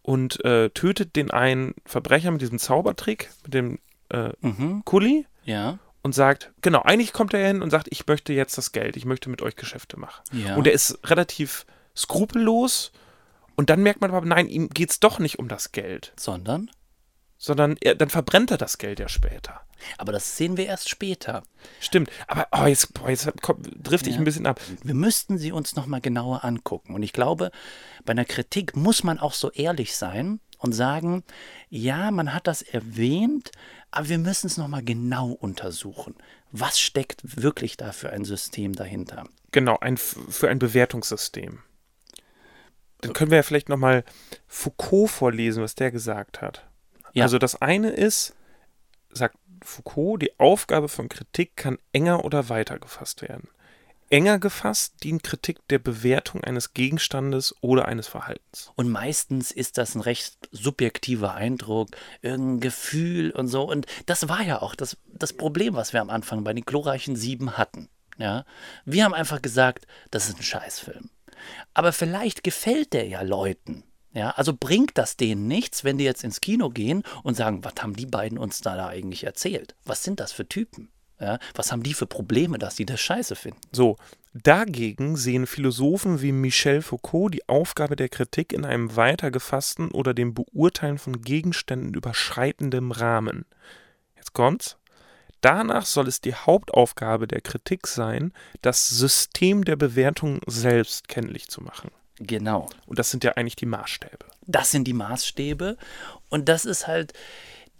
und 0.05 0.45
äh, 0.45 0.71
tötet 0.71 1.17
den 1.17 1.33
einen 1.33 1.75
Verbrecher 1.85 2.31
mit 2.31 2.41
diesem 2.43 2.61
Zaubertrick, 2.61 3.31
mit 3.43 3.55
dem 3.55 3.79
äh, 4.11 4.31
Mhm. 4.43 4.83
Kuli 4.85 5.27
Ja. 5.45 5.79
und 6.03 6.15
sagt, 6.15 6.53
genau, 6.61 6.83
eigentlich 6.83 7.13
kommt 7.13 7.33
er 7.35 7.45
hin 7.47 7.63
und 7.63 7.71
sagt, 7.71 7.89
ich 7.91 8.07
möchte 8.07 8.33
jetzt 8.35 8.57
das 8.59 8.71
Geld, 8.73 8.97
ich 8.97 9.07
möchte 9.07 9.29
mit 9.31 9.41
euch 9.43 9.57
Geschäfte 9.57 9.99
machen. 9.99 10.23
Ja. 10.33 10.55
Und 10.57 10.67
er 10.67 10.73
ist 10.75 10.99
relativ 11.09 11.65
skrupellos 11.97 12.93
und 13.57 13.71
dann 13.71 13.83
merkt 13.83 14.01
man 14.03 14.11
aber, 14.13 14.27
nein, 14.27 14.47
ihm 14.49 14.69
geht 14.69 14.91
es 14.91 15.01
doch 15.01 15.19
nicht 15.19 15.39
um 15.39 15.49
das 15.49 15.73
Geld, 15.73 16.13
Sondern? 16.17 16.71
sondern 17.39 17.77
er, 17.81 17.95
dann 17.95 18.11
verbrennt 18.11 18.51
er 18.51 18.59
das 18.59 18.79
Geld 18.79 19.01
ja 19.01 19.09
später. 19.09 19.61
Aber 19.99 20.13
das 20.13 20.37
sehen 20.37 20.57
wir 20.57 20.67
erst 20.67 20.89
später. 20.89 21.43
Stimmt, 21.81 22.11
aber 22.27 22.49
oh, 22.53 22.67
jetzt, 22.67 22.95
boah, 22.95 23.11
jetzt 23.11 23.31
komm, 23.43 23.63
drifte 23.63 24.09
ich 24.11 24.17
Ja. 24.17 24.21
ein 24.21 24.25
bisschen 24.25 24.47
ab. 24.47 24.61
Wir 24.83 24.95
müssten 24.95 25.39
sie 25.39 25.53
uns 25.53 25.77
nochmal 25.77 26.01
genauer 26.01 26.45
angucken. 26.45 26.95
Und 26.95 27.03
ich 27.03 27.13
glaube, 27.13 27.51
bei 28.05 28.13
einer 28.13 28.25
Kritik 28.25 28.77
muss 28.77 29.05
man 29.05 29.19
auch 29.19 29.33
so 29.33 29.51
ehrlich 29.51 29.97
sein 29.97 30.41
und 30.59 30.73
sagen, 30.73 31.25
ja, 31.69 32.11
man 32.11 32.33
hat 32.33 32.47
das 32.47 32.63
erwähnt, 32.63 33.51
aber 33.91 34.09
wir 34.09 34.19
müssen 34.19 34.47
es 34.47 34.57
nochmal 34.57 34.83
genau 34.83 35.31
untersuchen. 35.31 36.15
Was 36.53 36.79
steckt 36.79 37.43
wirklich 37.43 37.77
da 37.77 37.93
für 37.93 38.11
ein 38.11 38.25
System 38.25 38.75
dahinter? 38.75 39.25
Genau, 39.53 39.79
ein, 39.81 39.97
für 39.97 40.49
ein 40.49 40.59
Bewertungssystem. 40.59 41.61
Dann 43.01 43.13
können 43.13 43.31
wir 43.31 43.37
ja 43.37 43.43
vielleicht 43.43 43.69
nochmal 43.69 44.05
Foucault 44.47 45.11
vorlesen, 45.11 45.63
was 45.63 45.75
der 45.75 45.91
gesagt 45.91 46.41
hat. 46.41 46.67
Ja. 47.13 47.25
Also 47.25 47.39
das 47.39 47.61
eine 47.61 47.91
ist, 47.91 48.35
sagt 49.13 49.37
Foucault, 49.65 50.23
die 50.23 50.39
Aufgabe 50.39 50.89
von 50.89 51.09
Kritik 51.09 51.57
kann 51.57 51.79
enger 51.93 52.25
oder 52.25 52.49
weiter 52.49 52.79
gefasst 52.79 53.23
werden. 53.23 53.49
Enger 54.11 54.39
gefasst 54.39 55.03
dient 55.03 55.23
Kritik 55.23 55.67
der 55.69 55.79
Bewertung 55.79 56.45
eines 56.45 56.75
Gegenstandes 56.75 57.55
oder 57.63 57.89
eines 57.89 58.07
Verhaltens. 58.07 58.71
Und 58.77 58.91
meistens 58.91 59.51
ist 59.51 59.79
das 59.79 59.95
ein 59.95 60.03
recht 60.03 60.37
subjektiver 60.53 61.35
Eindruck, 61.35 61.89
irgendein 62.21 62.61
Gefühl 62.61 63.31
und 63.31 63.49
so. 63.49 63.63
Und 63.63 63.87
das 64.07 64.29
war 64.29 64.43
ja 64.43 64.61
auch 64.61 64.75
das, 64.75 64.99
das 65.07 65.33
Problem, 65.33 65.75
was 65.75 65.93
wir 65.93 66.01
am 66.01 66.11
Anfang 66.11 66.45
bei 66.45 66.53
den 66.53 66.65
glorreichen 66.65 67.17
Sieben 67.17 67.57
hatten. 67.57 67.89
Ja? 68.19 68.45
Wir 68.85 69.05
haben 69.05 69.15
einfach 69.15 69.41
gesagt, 69.41 69.87
das 70.11 70.29
ist 70.29 70.39
ein 70.39 70.43
Scheißfilm. 70.43 71.11
Aber 71.73 71.93
vielleicht 71.93 72.45
gefällt 72.45 72.93
der 72.93 73.09
ja 73.09 73.23
Leuten. 73.23 73.85
Ja, 74.15 74.31
also 74.31 74.55
bringt 74.59 74.97
das 74.97 75.17
denen 75.17 75.49
nichts, 75.49 75.83
wenn 75.83 75.99
die 75.99 76.05
jetzt 76.05 76.23
ins 76.23 76.41
Kino 76.41 76.71
gehen 76.71 77.03
und 77.25 77.37
sagen, 77.37 77.65
was 77.65 77.75
haben 77.81 77.97
die 77.97 78.07
beiden 78.07 78.39
uns 78.39 78.61
da, 78.61 78.77
da 78.77 78.87
eigentlich 78.87 79.25
erzählt? 79.25 79.75
Was 79.85 80.05
sind 80.05 80.21
das 80.21 80.33
für 80.33 80.49
Typen? 80.49 80.89
Ja, 81.21 81.39
was 81.55 81.73
haben 81.73 81.83
die 81.83 81.95
für 81.95 82.07
Probleme, 82.07 82.59
dass 82.59 82.77
die 82.77 82.87
das 82.87 83.01
scheiße 83.01 83.35
finden? 83.35 83.61
So, 83.73 83.97
dagegen 84.33 85.17
sehen 85.17 85.47
Philosophen 85.47 86.23
wie 86.23 86.33
Michel 86.33 86.81
Foucault 86.83 87.35
die 87.35 87.49
Aufgabe 87.49 87.97
der 87.97 88.09
Kritik 88.09 88.53
in 88.53 88.65
einem 88.65 88.95
weiter 88.95 89.31
gefassten 89.31 89.91
oder 89.91 90.15
dem 90.15 90.33
Beurteilen 90.33 90.99
von 90.99 91.23
Gegenständen 91.23 91.95
überschreitendem 91.95 92.93
Rahmen. 92.93 93.47
Jetzt 94.17 94.33
kommt's. 94.33 94.77
Danach 95.41 95.87
soll 95.87 96.09
es 96.09 96.21
die 96.21 96.35
Hauptaufgabe 96.35 97.29
der 97.29 97.41
Kritik 97.41 97.87
sein, 97.87 98.33
das 98.63 98.89
System 98.89 99.65
der 99.65 99.77
Bewertung 99.77 100.41
selbst 100.47 101.09
kenntlich 101.09 101.49
zu 101.49 101.61
machen. 101.61 101.91
Genau. 102.19 102.69
Und 102.87 102.99
das 102.99 103.11
sind 103.11 103.25
ja 103.25 103.33
eigentlich 103.33 103.57
die 103.57 103.67
Maßstäbe. 103.67 104.27
Das 104.47 104.71
sind 104.71 104.85
die 104.85 104.93
Maßstäbe. 104.93 105.77
Und 106.29 106.49
das 106.49 106.65
ist 106.65 106.87
halt 106.87 107.13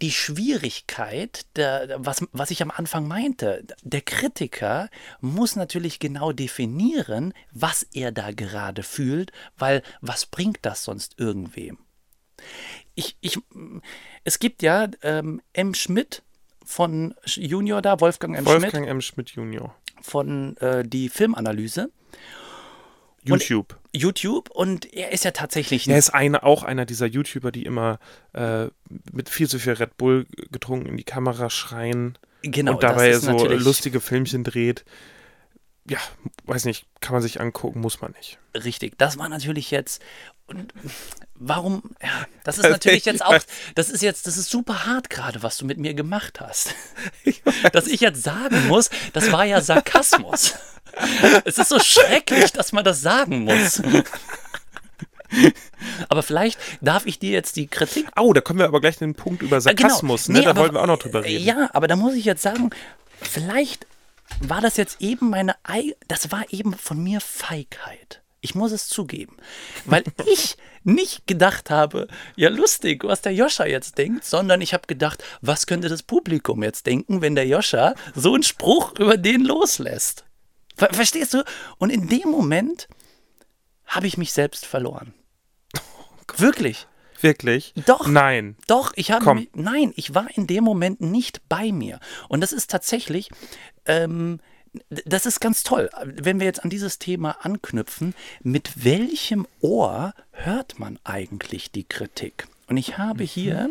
die 0.01 0.11
Schwierigkeit, 0.11 1.45
der, 1.55 1.95
was, 1.97 2.25
was 2.33 2.51
ich 2.51 2.61
am 2.61 2.71
Anfang 2.71 3.07
meinte. 3.07 3.65
Der 3.81 4.01
Kritiker 4.01 4.89
muss 5.21 5.55
natürlich 5.55 5.99
genau 5.99 6.33
definieren, 6.33 7.33
was 7.51 7.83
er 7.93 8.11
da 8.11 8.31
gerade 8.31 8.83
fühlt, 8.83 9.31
weil 9.57 9.83
was 10.01 10.25
bringt 10.25 10.59
das 10.63 10.83
sonst 10.83 11.17
irgendwem? 11.17 11.77
Ich, 12.93 13.17
ich, 13.21 13.39
es 14.25 14.39
gibt 14.39 14.61
ja 14.61 14.89
ähm, 15.01 15.41
M. 15.53 15.73
Schmidt 15.73 16.23
von 16.65 17.15
Junior 17.25 17.81
da, 17.81 17.99
Wolfgang 18.01 18.35
M. 18.35 18.45
Schmidt, 18.45 18.63
Wolfgang 18.63 18.87
M. 18.87 19.01
Schmidt 19.01 19.29
Jr. 19.29 19.73
von 20.01 20.57
äh, 20.57 20.83
die 20.85 21.07
Filmanalyse, 21.07 21.89
YouTube. 23.25 23.77
YouTube, 23.93 24.49
und 24.51 24.91
er 24.93 25.11
ist 25.11 25.23
ja 25.23 25.31
tatsächlich 25.31 25.87
Er 25.87 25.97
ist 25.97 26.09
eine, 26.11 26.43
auch 26.43 26.63
einer 26.63 26.85
dieser 26.85 27.05
YouTuber, 27.05 27.51
die 27.51 27.63
immer 27.63 27.99
äh, 28.33 28.67
mit 29.11 29.29
viel 29.29 29.47
zu 29.47 29.59
viel 29.59 29.73
Red 29.73 29.97
Bull 29.97 30.25
getrunken 30.51 30.87
in 30.87 30.97
die 30.97 31.03
Kamera 31.03 31.49
schreien. 31.49 32.17
genau, 32.41 32.73
und 32.73 32.83
dabei 32.83 33.13
so 33.13 33.47
lustige 33.47 34.01
Filmchen 34.01 34.43
dreht. 34.43 34.85
Ja, 35.87 35.99
weiß 36.45 36.65
nicht, 36.65 36.87
kann 36.99 37.13
man 37.13 37.21
sich 37.21 37.39
angucken, 37.39 37.79
muss 37.79 38.01
man 38.01 38.11
nicht. 38.13 38.39
Richtig, 38.55 38.97
das 38.97 39.17
war 39.19 39.29
natürlich 39.29 39.69
jetzt. 39.69 40.01
Und 40.47 40.73
warum? 41.35 41.83
Ja, 42.01 42.25
das 42.43 42.57
ist 42.57 42.63
natürlich 42.69 42.99
ich 42.99 43.05
jetzt 43.05 43.23
auch. 43.23 43.37
Das 43.75 43.89
ist 43.89 44.01
jetzt, 44.01 44.27
das 44.27 44.37
ist 44.37 44.49
super 44.49 44.85
hart 44.85 45.09
gerade, 45.09 45.43
was 45.43 45.57
du 45.57 45.65
mit 45.65 45.77
mir 45.77 45.93
gemacht 45.93 46.39
hast. 46.39 46.73
Dass 47.71 47.87
ich 47.87 48.01
jetzt 48.01 48.23
sagen 48.23 48.67
muss, 48.67 48.89
das 49.13 49.31
war 49.31 49.45
ja 49.45 49.61
Sarkasmus. 49.61 50.55
Es 51.45 51.57
ist 51.57 51.69
so 51.69 51.79
schrecklich, 51.79 52.51
dass 52.53 52.71
man 52.71 52.83
das 52.83 53.01
sagen 53.01 53.43
muss. 53.43 53.81
Aber 56.09 56.23
vielleicht 56.23 56.59
darf 56.81 57.05
ich 57.05 57.19
dir 57.19 57.31
jetzt 57.31 57.55
die 57.57 57.67
Kritik 57.67 58.07
Au, 58.15 58.31
da 58.31 58.41
kommen 58.41 58.59
wir 58.59 58.67
aber 58.67 58.79
gleich 58.79 58.97
den 58.97 59.15
Punkt 59.15 59.41
über 59.41 59.57
Äh, 59.57 59.59
genau. 59.73 59.89
Sarkasmus, 59.89 60.29
Nee, 60.29 60.39
ne? 60.39 60.43
Da 60.45 60.49
aber- 60.51 60.61
wollten 60.61 60.75
wir 60.75 60.81
auch 60.81 60.87
noch 60.87 60.99
drüber 60.99 61.23
reden. 61.23 61.43
Ja, 61.43 61.69
aber 61.73 61.87
da 61.87 61.95
muss 61.95 62.13
ich 62.13 62.25
jetzt 62.25 62.41
sagen, 62.41 62.69
vielleicht 63.21 63.87
war 64.39 64.61
das 64.61 64.77
jetzt 64.77 65.01
eben 65.01 65.29
meine, 65.29 65.55
Ei 65.63 65.95
das 66.07 66.31
war 66.31 66.45
eben 66.51 66.73
von 66.73 67.01
mir 67.03 67.19
Feigheit. 67.21 68.21
Ich 68.41 68.53
muss 68.55 68.71
es 68.71 68.87
zugeben, 68.87 69.35
weil 69.85 70.03
ich 70.31 70.55
nicht 70.83 71.25
gedacht 71.25 71.71
habe, 71.71 72.07
ja 72.35 72.49
lustig, 72.49 73.03
was 73.03 73.21
der 73.21 73.33
Joscha 73.33 73.65
jetzt 73.65 73.97
denkt, 73.97 74.23
sondern 74.23 74.61
ich 74.61 74.73
habe 74.73 74.85
gedacht, 74.87 75.23
was 75.41 75.65
könnte 75.65 75.89
das 75.89 76.03
Publikum 76.03 76.61
jetzt 76.63 76.85
denken, 76.85 77.21
wenn 77.21 77.33
der 77.35 77.47
Joscha 77.47 77.95
so 78.13 78.35
einen 78.35 78.43
Spruch 78.43 78.93
über 78.99 79.17
den 79.17 79.41
loslässt. 79.43 80.25
Ver 80.75 80.93
verstehst 80.93 81.33
du? 81.33 81.43
Und 81.77 81.89
in 81.89 82.07
dem 82.07 82.29
Moment 82.29 82.87
habe 83.85 84.07
ich 84.07 84.17
mich 84.17 84.33
selbst 84.33 84.65
verloren. 84.65 85.13
Wirklich. 86.37 86.87
Wirklich? 87.21 87.73
Doch. 87.85 88.07
Nein. 88.07 88.55
Doch, 88.67 88.91
ich 88.95 89.11
habe 89.11 89.47
nein, 89.53 89.93
ich 89.95 90.13
war 90.13 90.27
in 90.35 90.47
dem 90.47 90.63
Moment 90.63 91.01
nicht 91.01 91.47
bei 91.47 91.71
mir. 91.71 91.99
Und 92.29 92.41
das 92.41 92.51
ist 92.51 92.69
tatsächlich, 92.69 93.29
ähm, 93.85 94.39
das 94.89 95.25
ist 95.25 95.39
ganz 95.39 95.63
toll, 95.63 95.89
wenn 96.03 96.39
wir 96.39 96.45
jetzt 96.45 96.63
an 96.63 96.69
dieses 96.69 96.99
Thema 96.99 97.37
anknüpfen. 97.45 98.13
Mit 98.43 98.83
welchem 98.83 99.47
Ohr 99.61 100.13
hört 100.31 100.77
man 100.77 100.99
eigentlich 101.03 101.71
die 101.71 101.85
Kritik? 101.85 102.47
Und 102.67 102.77
ich 102.77 102.97
habe 102.97 103.23
hier 103.23 103.69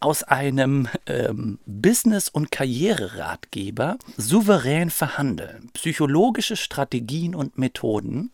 aus 0.00 0.22
einem 0.22 0.88
ähm, 1.06 1.58
Business- 1.66 2.28
und 2.28 2.50
Karriereratgeber 2.50 3.98
Souverän 4.16 4.90
verhandeln, 4.90 5.70
psychologische 5.74 6.56
Strategien 6.56 7.34
und 7.34 7.58
Methoden, 7.58 8.30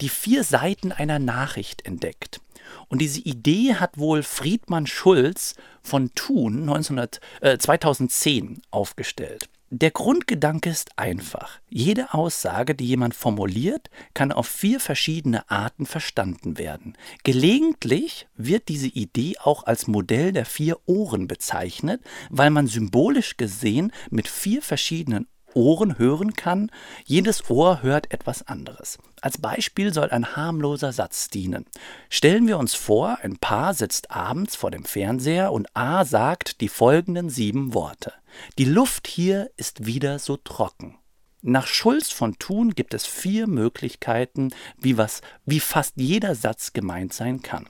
die 0.00 0.08
vier 0.08 0.44
Seiten 0.44 0.92
einer 0.92 1.18
Nachricht 1.18 1.84
entdeckt. 1.86 2.40
Und 2.88 3.00
diese 3.00 3.20
Idee 3.20 3.74
hat 3.74 3.98
wohl 3.98 4.22
Friedmann 4.22 4.86
Schulz 4.86 5.54
von 5.82 6.10
Thun 6.14 6.60
1900, 6.62 7.20
äh, 7.40 7.58
2010 7.58 8.62
aufgestellt. 8.70 9.48
Der 9.76 9.90
Grundgedanke 9.90 10.70
ist 10.70 10.96
einfach. 11.00 11.58
Jede 11.68 12.14
Aussage, 12.14 12.76
die 12.76 12.86
jemand 12.86 13.12
formuliert, 13.12 13.90
kann 14.14 14.30
auf 14.30 14.46
vier 14.46 14.78
verschiedene 14.78 15.50
Arten 15.50 15.84
verstanden 15.84 16.58
werden. 16.58 16.96
Gelegentlich 17.24 18.28
wird 18.36 18.68
diese 18.68 18.86
Idee 18.86 19.34
auch 19.42 19.64
als 19.64 19.88
Modell 19.88 20.30
der 20.30 20.44
vier 20.44 20.78
Ohren 20.86 21.26
bezeichnet, 21.26 22.02
weil 22.30 22.50
man 22.50 22.68
symbolisch 22.68 23.36
gesehen 23.36 23.90
mit 24.10 24.28
vier 24.28 24.62
verschiedenen 24.62 25.26
Ohren 25.54 25.98
hören 25.98 26.34
kann. 26.34 26.70
Jedes 27.04 27.50
Ohr 27.50 27.82
hört 27.82 28.12
etwas 28.12 28.46
anderes. 28.46 28.98
Als 29.20 29.38
Beispiel 29.38 29.92
soll 29.92 30.10
ein 30.10 30.36
harmloser 30.36 30.92
Satz 30.92 31.28
dienen. 31.28 31.66
Stellen 32.08 32.46
wir 32.46 32.58
uns 32.58 32.74
vor, 32.74 33.18
ein 33.22 33.38
Paar 33.38 33.74
sitzt 33.74 34.10
abends 34.10 34.56
vor 34.56 34.70
dem 34.70 34.84
Fernseher 34.84 35.52
und 35.52 35.68
A 35.74 36.04
sagt 36.04 36.60
die 36.60 36.68
folgenden 36.68 37.30
sieben 37.30 37.74
Worte. 37.74 38.12
Die 38.58 38.64
Luft 38.64 39.06
hier 39.06 39.50
ist 39.56 39.86
wieder 39.86 40.18
so 40.18 40.36
trocken. 40.36 40.98
Nach 41.46 41.66
Schulz 41.66 42.10
von 42.10 42.38
Thun 42.38 42.70
gibt 42.70 42.94
es 42.94 43.04
vier 43.04 43.46
Möglichkeiten, 43.46 44.50
wie, 44.78 44.96
was, 44.96 45.20
wie 45.44 45.60
fast 45.60 45.92
jeder 45.96 46.34
Satz 46.34 46.72
gemeint 46.72 47.12
sein 47.12 47.42
kann. 47.42 47.68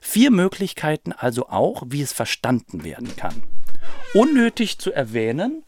Vier 0.00 0.30
Möglichkeiten 0.30 1.12
also 1.12 1.48
auch, 1.48 1.84
wie 1.86 2.02
es 2.02 2.12
verstanden 2.12 2.82
werden 2.84 3.14
kann. 3.16 3.42
Unnötig 4.12 4.78
zu 4.78 4.92
erwähnen. 4.92 5.62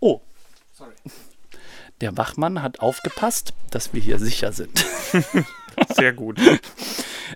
Oh. 0.00 0.20
Der 2.00 2.16
Wachmann 2.16 2.62
hat 2.62 2.80
aufgepasst, 2.80 3.54
dass 3.70 3.92
wir 3.92 4.00
hier 4.00 4.18
sicher 4.18 4.52
sind. 4.52 4.84
Sehr 5.96 6.12
gut. 6.12 6.38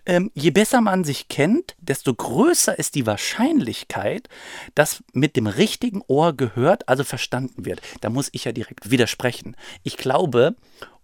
Ähm, 0.06 0.30
je 0.34 0.50
besser 0.50 0.80
man 0.80 1.04
sich 1.04 1.28
kennt, 1.28 1.76
desto 1.78 2.14
größer 2.14 2.78
ist 2.78 2.94
die 2.94 3.06
Wahrscheinlichkeit, 3.06 4.28
dass 4.74 5.02
mit 5.12 5.36
dem 5.36 5.46
richtigen 5.46 6.02
Ohr 6.06 6.32
gehört, 6.32 6.88
also 6.88 7.04
verstanden 7.04 7.64
wird. 7.64 7.82
Da 8.00 8.10
muss 8.10 8.28
ich 8.32 8.44
ja 8.44 8.52
direkt 8.52 8.90
widersprechen. 8.90 9.56
Ich 9.82 9.96
glaube, 9.96 10.56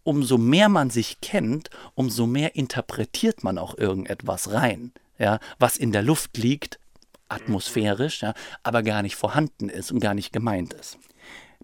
umso 0.02 0.38
mehr 0.38 0.68
man 0.68 0.90
sich 0.90 1.20
kennt, 1.20 1.70
umso 1.94 2.26
mehr 2.26 2.56
interpretiert 2.56 3.44
man 3.44 3.58
auch 3.58 3.76
irgendetwas 3.76 4.52
rein, 4.52 4.92
ja, 5.18 5.38
was 5.58 5.76
in 5.76 5.92
der 5.92 6.02
Luft 6.02 6.36
liegt, 6.36 6.78
atmosphärisch, 7.28 8.22
ja, 8.22 8.34
aber 8.62 8.82
gar 8.82 9.02
nicht 9.02 9.16
vorhanden 9.16 9.68
ist 9.68 9.92
und 9.92 10.00
gar 10.00 10.14
nicht 10.14 10.32
gemeint 10.32 10.72
ist. 10.72 10.98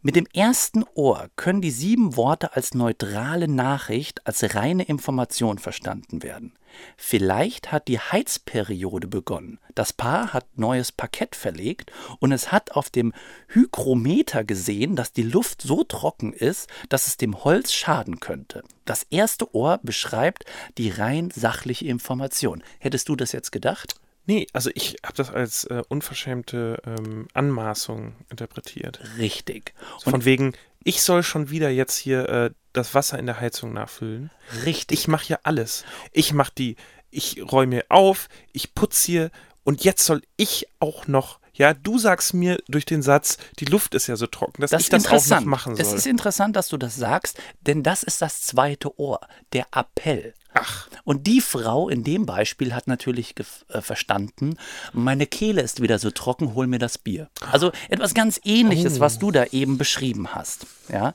Mit 0.03 0.17
dem 0.17 0.27
ersten 0.35 0.85
Ohr 0.95 1.31
können 1.37 1.63
die 1.63 1.71
sieben 1.71 2.17
Worte 2.17 2.55
als 2.55 2.75
neutrale 2.75 3.49
Nachricht, 3.49 4.27
als 4.27 4.55
reine 4.55 4.83
Information 4.83 5.59
verstanden 5.59 6.23
werden. 6.23 6.53
Vielleicht 6.97 7.73
hat 7.73 7.89
die 7.89 7.99
Heizperiode 7.99 9.07
begonnen. 9.07 9.59
Das 9.75 9.93
Paar 9.93 10.33
hat 10.33 10.47
neues 10.57 10.93
Parkett 10.93 11.37
verlegt 11.37 11.91
und 12.19 12.33
es 12.33 12.53
hat 12.53 12.73
auf 12.73 12.91
dem 12.91 13.15
Hygrometer 13.49 14.45
gesehen, 14.45 14.97
dass 14.97 15.13
die 15.13 15.23
Luft 15.23 15.63
so 15.63 15.85
trocken 15.85 16.33
ist, 16.33 16.69
dass 16.89 17.07
es 17.07 17.17
dem 17.17 17.45
Holz 17.45 17.73
schaden 17.73 18.21
könnte. 18.21 18.63
Das 18.85 19.07
erste 19.09 19.55
Ohr 19.55 19.81
beschreibt 19.83 20.45
die 20.77 20.91
rein 20.91 21.31
sachliche 21.31 21.87
Information. 21.87 22.63
Hättest 22.79 23.09
du 23.09 23.17
das 23.17 23.33
jetzt 23.33 23.53
gedacht? 23.53 23.95
Nee, 24.27 24.47
also 24.53 24.71
ich 24.75 24.97
habe 25.05 25.15
das 25.15 25.31
als 25.31 25.65
äh, 25.65 25.83
unverschämte 25.89 26.81
ähm, 26.87 27.29
Anmaßung 27.35 28.15
interpretiert. 28.31 29.01
Richtig. 29.19 29.75
So 30.03 30.11
von 30.11 30.25
wegen, 30.25 30.55
ich 30.83 31.03
soll 31.03 31.23
schon 31.23 31.51
wieder 31.51 31.71
jetzt 31.71 31.97
hier 31.97 32.29
äh, 32.29 32.51
das 32.73 32.95
Wasser 32.95 33.19
in 33.19 33.27
der 33.27 33.41
Heizung 33.41 33.73
nachfüllen. 33.73 34.31
Richtig. 34.65 34.99
Ich 34.99 35.09
mache 35.09 35.29
ja 35.29 35.39
alles. 35.43 35.85
Ich 36.13 36.33
mache 36.33 36.53
die, 36.57 36.77
ich 37.11 37.41
räume 37.51 37.85
auf, 37.89 38.29
ich 38.53 38.75
putze 38.75 39.07
hier 39.07 39.31
und 39.63 39.85
jetzt 39.85 40.05
soll 40.05 40.23
ich 40.37 40.69
auch 40.81 41.07
noch, 41.07 41.39
ja, 41.55 41.73
du 41.73 41.99
sagst 41.99 42.35
mir 42.35 42.59
durch 42.69 42.85
den 42.85 43.03
Satz, 43.03 43.39
die 43.61 43.65
Luft 43.67 43.95
ist 43.95 44.09
ja 44.09 44.17
so 44.17 44.27
trocken, 44.27 44.61
dass 44.61 44.71
Das 44.71 44.83
ich 44.83 44.89
das 44.89 45.07
auch 45.07 45.27
noch 45.27 45.45
machen 45.45 45.77
soll. 45.77 45.85
Es 45.85 45.93
ist 45.93 46.07
interessant, 46.07 46.57
dass 46.57 46.69
du 46.69 46.77
das 46.77 46.97
sagst, 46.97 47.39
denn 47.61 47.83
das 47.83 48.03
ist 48.03 48.21
das 48.21 48.43
zweite 48.43 48.99
Ohr, 48.99 49.21
der 49.53 49.67
Appell. 49.73 50.35
Ach, 50.67 50.89
Und 51.05 51.27
die 51.27 51.41
Frau 51.41 51.89
in 51.89 52.05
dem 52.05 52.25
Beispiel 52.25 52.75
hat 52.75 52.87
natürlich 52.87 53.35
äh, 53.69 53.81
verstanden, 53.83 54.57
meine 54.93 55.27
Kehle 55.27 55.61
ist 55.61 55.83
wieder 55.83 55.99
so 55.99 56.11
trocken, 56.11 56.55
hol 56.55 56.67
mir 56.67 56.79
das 56.79 56.97
Bier. 56.97 57.29
Also 57.51 57.71
etwas 57.91 58.15
ganz 58.15 58.41
ähnliches, 58.45 58.99
was 58.99 59.19
du 59.19 59.31
da 59.31 59.45
eben 59.47 59.77
beschrieben 59.77 60.35
hast. 60.35 60.67
Ja? 60.89 61.13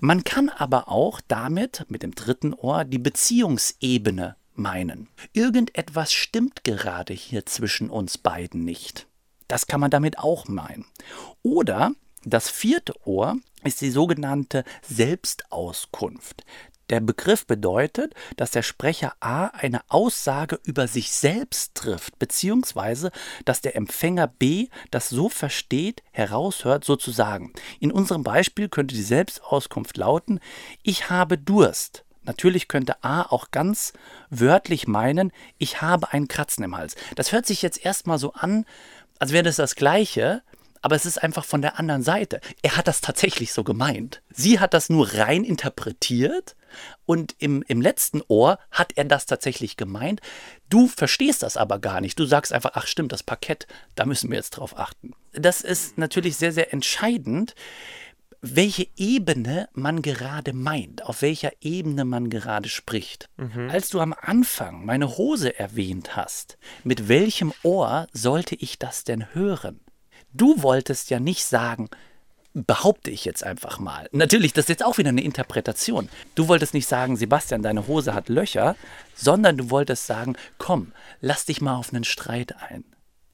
Man 0.00 0.22
kann 0.24 0.48
aber 0.50 0.88
auch 0.88 1.20
damit, 1.26 1.84
mit 1.88 2.02
dem 2.02 2.14
dritten 2.14 2.54
Ohr, 2.54 2.84
die 2.84 2.98
Beziehungsebene 2.98 4.36
meinen. 4.54 5.08
Irgendetwas 5.32 6.12
stimmt 6.12 6.62
gerade 6.62 7.12
hier 7.12 7.44
zwischen 7.46 7.90
uns 7.90 8.18
beiden 8.18 8.64
nicht. 8.64 9.06
Das 9.48 9.66
kann 9.66 9.80
man 9.80 9.90
damit 9.90 10.18
auch 10.18 10.46
meinen. 10.46 10.86
Oder 11.42 11.92
das 12.24 12.48
vierte 12.48 12.94
Ohr 13.04 13.36
ist 13.64 13.80
die 13.80 13.90
sogenannte 13.90 14.64
Selbstauskunft. 14.88 16.44
Der 16.90 17.00
Begriff 17.00 17.46
bedeutet, 17.46 18.14
dass 18.36 18.50
der 18.50 18.62
Sprecher 18.62 19.14
A 19.20 19.46
eine 19.46 19.80
Aussage 19.88 20.58
über 20.64 20.88
sich 20.88 21.12
selbst 21.12 21.74
trifft, 21.74 22.18
beziehungsweise 22.18 23.12
dass 23.44 23.60
der 23.60 23.76
Empfänger 23.76 24.26
B 24.26 24.68
das 24.90 25.08
so 25.08 25.28
versteht, 25.28 26.02
heraushört, 26.10 26.84
sozusagen. 26.84 27.52
In 27.80 27.92
unserem 27.92 28.22
Beispiel 28.22 28.68
könnte 28.68 28.94
die 28.94 29.02
Selbstauskunft 29.02 29.96
lauten, 29.96 30.40
ich 30.82 31.08
habe 31.08 31.38
Durst. 31.38 32.04
Natürlich 32.24 32.68
könnte 32.68 33.02
A 33.02 33.22
auch 33.22 33.50
ganz 33.50 33.92
wörtlich 34.30 34.86
meinen, 34.86 35.32
ich 35.58 35.82
habe 35.82 36.12
einen 36.12 36.28
Kratzen 36.28 36.62
im 36.62 36.76
Hals. 36.76 36.94
Das 37.16 37.32
hört 37.32 37.46
sich 37.46 37.62
jetzt 37.62 37.84
erstmal 37.84 38.18
so 38.18 38.32
an, 38.34 38.64
als 39.18 39.32
wäre 39.32 39.44
das 39.44 39.56
das 39.56 39.74
Gleiche, 39.74 40.42
aber 40.82 40.96
es 40.96 41.06
ist 41.06 41.22
einfach 41.22 41.44
von 41.44 41.62
der 41.62 41.78
anderen 41.78 42.02
Seite. 42.02 42.40
Er 42.60 42.76
hat 42.76 42.88
das 42.88 43.00
tatsächlich 43.00 43.52
so 43.52 43.64
gemeint. 43.64 44.20
Sie 44.30 44.60
hat 44.60 44.74
das 44.74 44.90
nur 44.90 45.14
rein 45.14 45.44
interpretiert 45.44 46.56
und 47.04 47.34
im, 47.38 47.62
im 47.68 47.80
letzten 47.80 48.22
Ohr 48.28 48.58
hat 48.70 48.92
er 48.96 49.04
das 49.04 49.26
tatsächlich 49.26 49.76
gemeint. 49.76 50.20
Du 50.68 50.86
verstehst 50.88 51.42
das 51.42 51.56
aber 51.56 51.78
gar 51.78 52.00
nicht. 52.00 52.18
Du 52.18 52.24
sagst 52.24 52.52
einfach, 52.52 52.72
ach 52.74 52.86
stimmt, 52.86 53.12
das 53.12 53.22
Parkett, 53.22 53.66
da 53.94 54.04
müssen 54.06 54.30
wir 54.30 54.36
jetzt 54.36 54.50
drauf 54.50 54.78
achten. 54.78 55.12
Das 55.32 55.60
ist 55.60 55.98
natürlich 55.98 56.36
sehr, 56.36 56.52
sehr 56.52 56.72
entscheidend, 56.72 57.54
welche 58.42 58.88
Ebene 58.96 59.68
man 59.72 60.02
gerade 60.02 60.52
meint, 60.52 61.06
auf 61.06 61.22
welcher 61.22 61.52
Ebene 61.60 62.04
man 62.04 62.28
gerade 62.28 62.68
spricht. 62.68 63.30
Als 63.70 63.88
du 63.88 64.00
am 64.00 64.12
Anfang 64.20 64.84
meine 64.84 65.16
Hose 65.16 65.58
erwähnt 65.58 66.16
hast, 66.16 66.58
mit 66.82 67.08
welchem 67.08 67.52
Ohr 67.62 68.08
sollte 68.12 68.56
ich 68.56 68.80
das 68.80 69.04
denn 69.04 69.32
hören? 69.32 69.80
Du 70.32 70.62
wolltest 70.62 71.10
ja 71.10 71.20
nicht 71.20 71.44
sagen, 71.44 71.88
behaupte 72.54 73.10
ich 73.10 73.24
jetzt 73.24 73.44
einfach 73.44 73.78
mal. 73.78 74.08
Natürlich, 74.12 74.52
das 74.52 74.64
ist 74.64 74.68
jetzt 74.68 74.84
auch 74.84 74.98
wieder 74.98 75.08
eine 75.08 75.22
Interpretation. 75.22 76.08
Du 76.34 76.48
wolltest 76.48 76.74
nicht 76.74 76.86
sagen, 76.86 77.16
Sebastian, 77.16 77.62
deine 77.62 77.86
Hose 77.86 78.14
hat 78.14 78.28
Löcher, 78.28 78.76
sondern 79.14 79.56
du 79.56 79.70
wolltest 79.70 80.06
sagen, 80.06 80.36
komm, 80.58 80.92
lass 81.20 81.44
dich 81.46 81.60
mal 81.60 81.76
auf 81.76 81.92
einen 81.92 82.04
Streit 82.04 82.54
ein. 82.68 82.84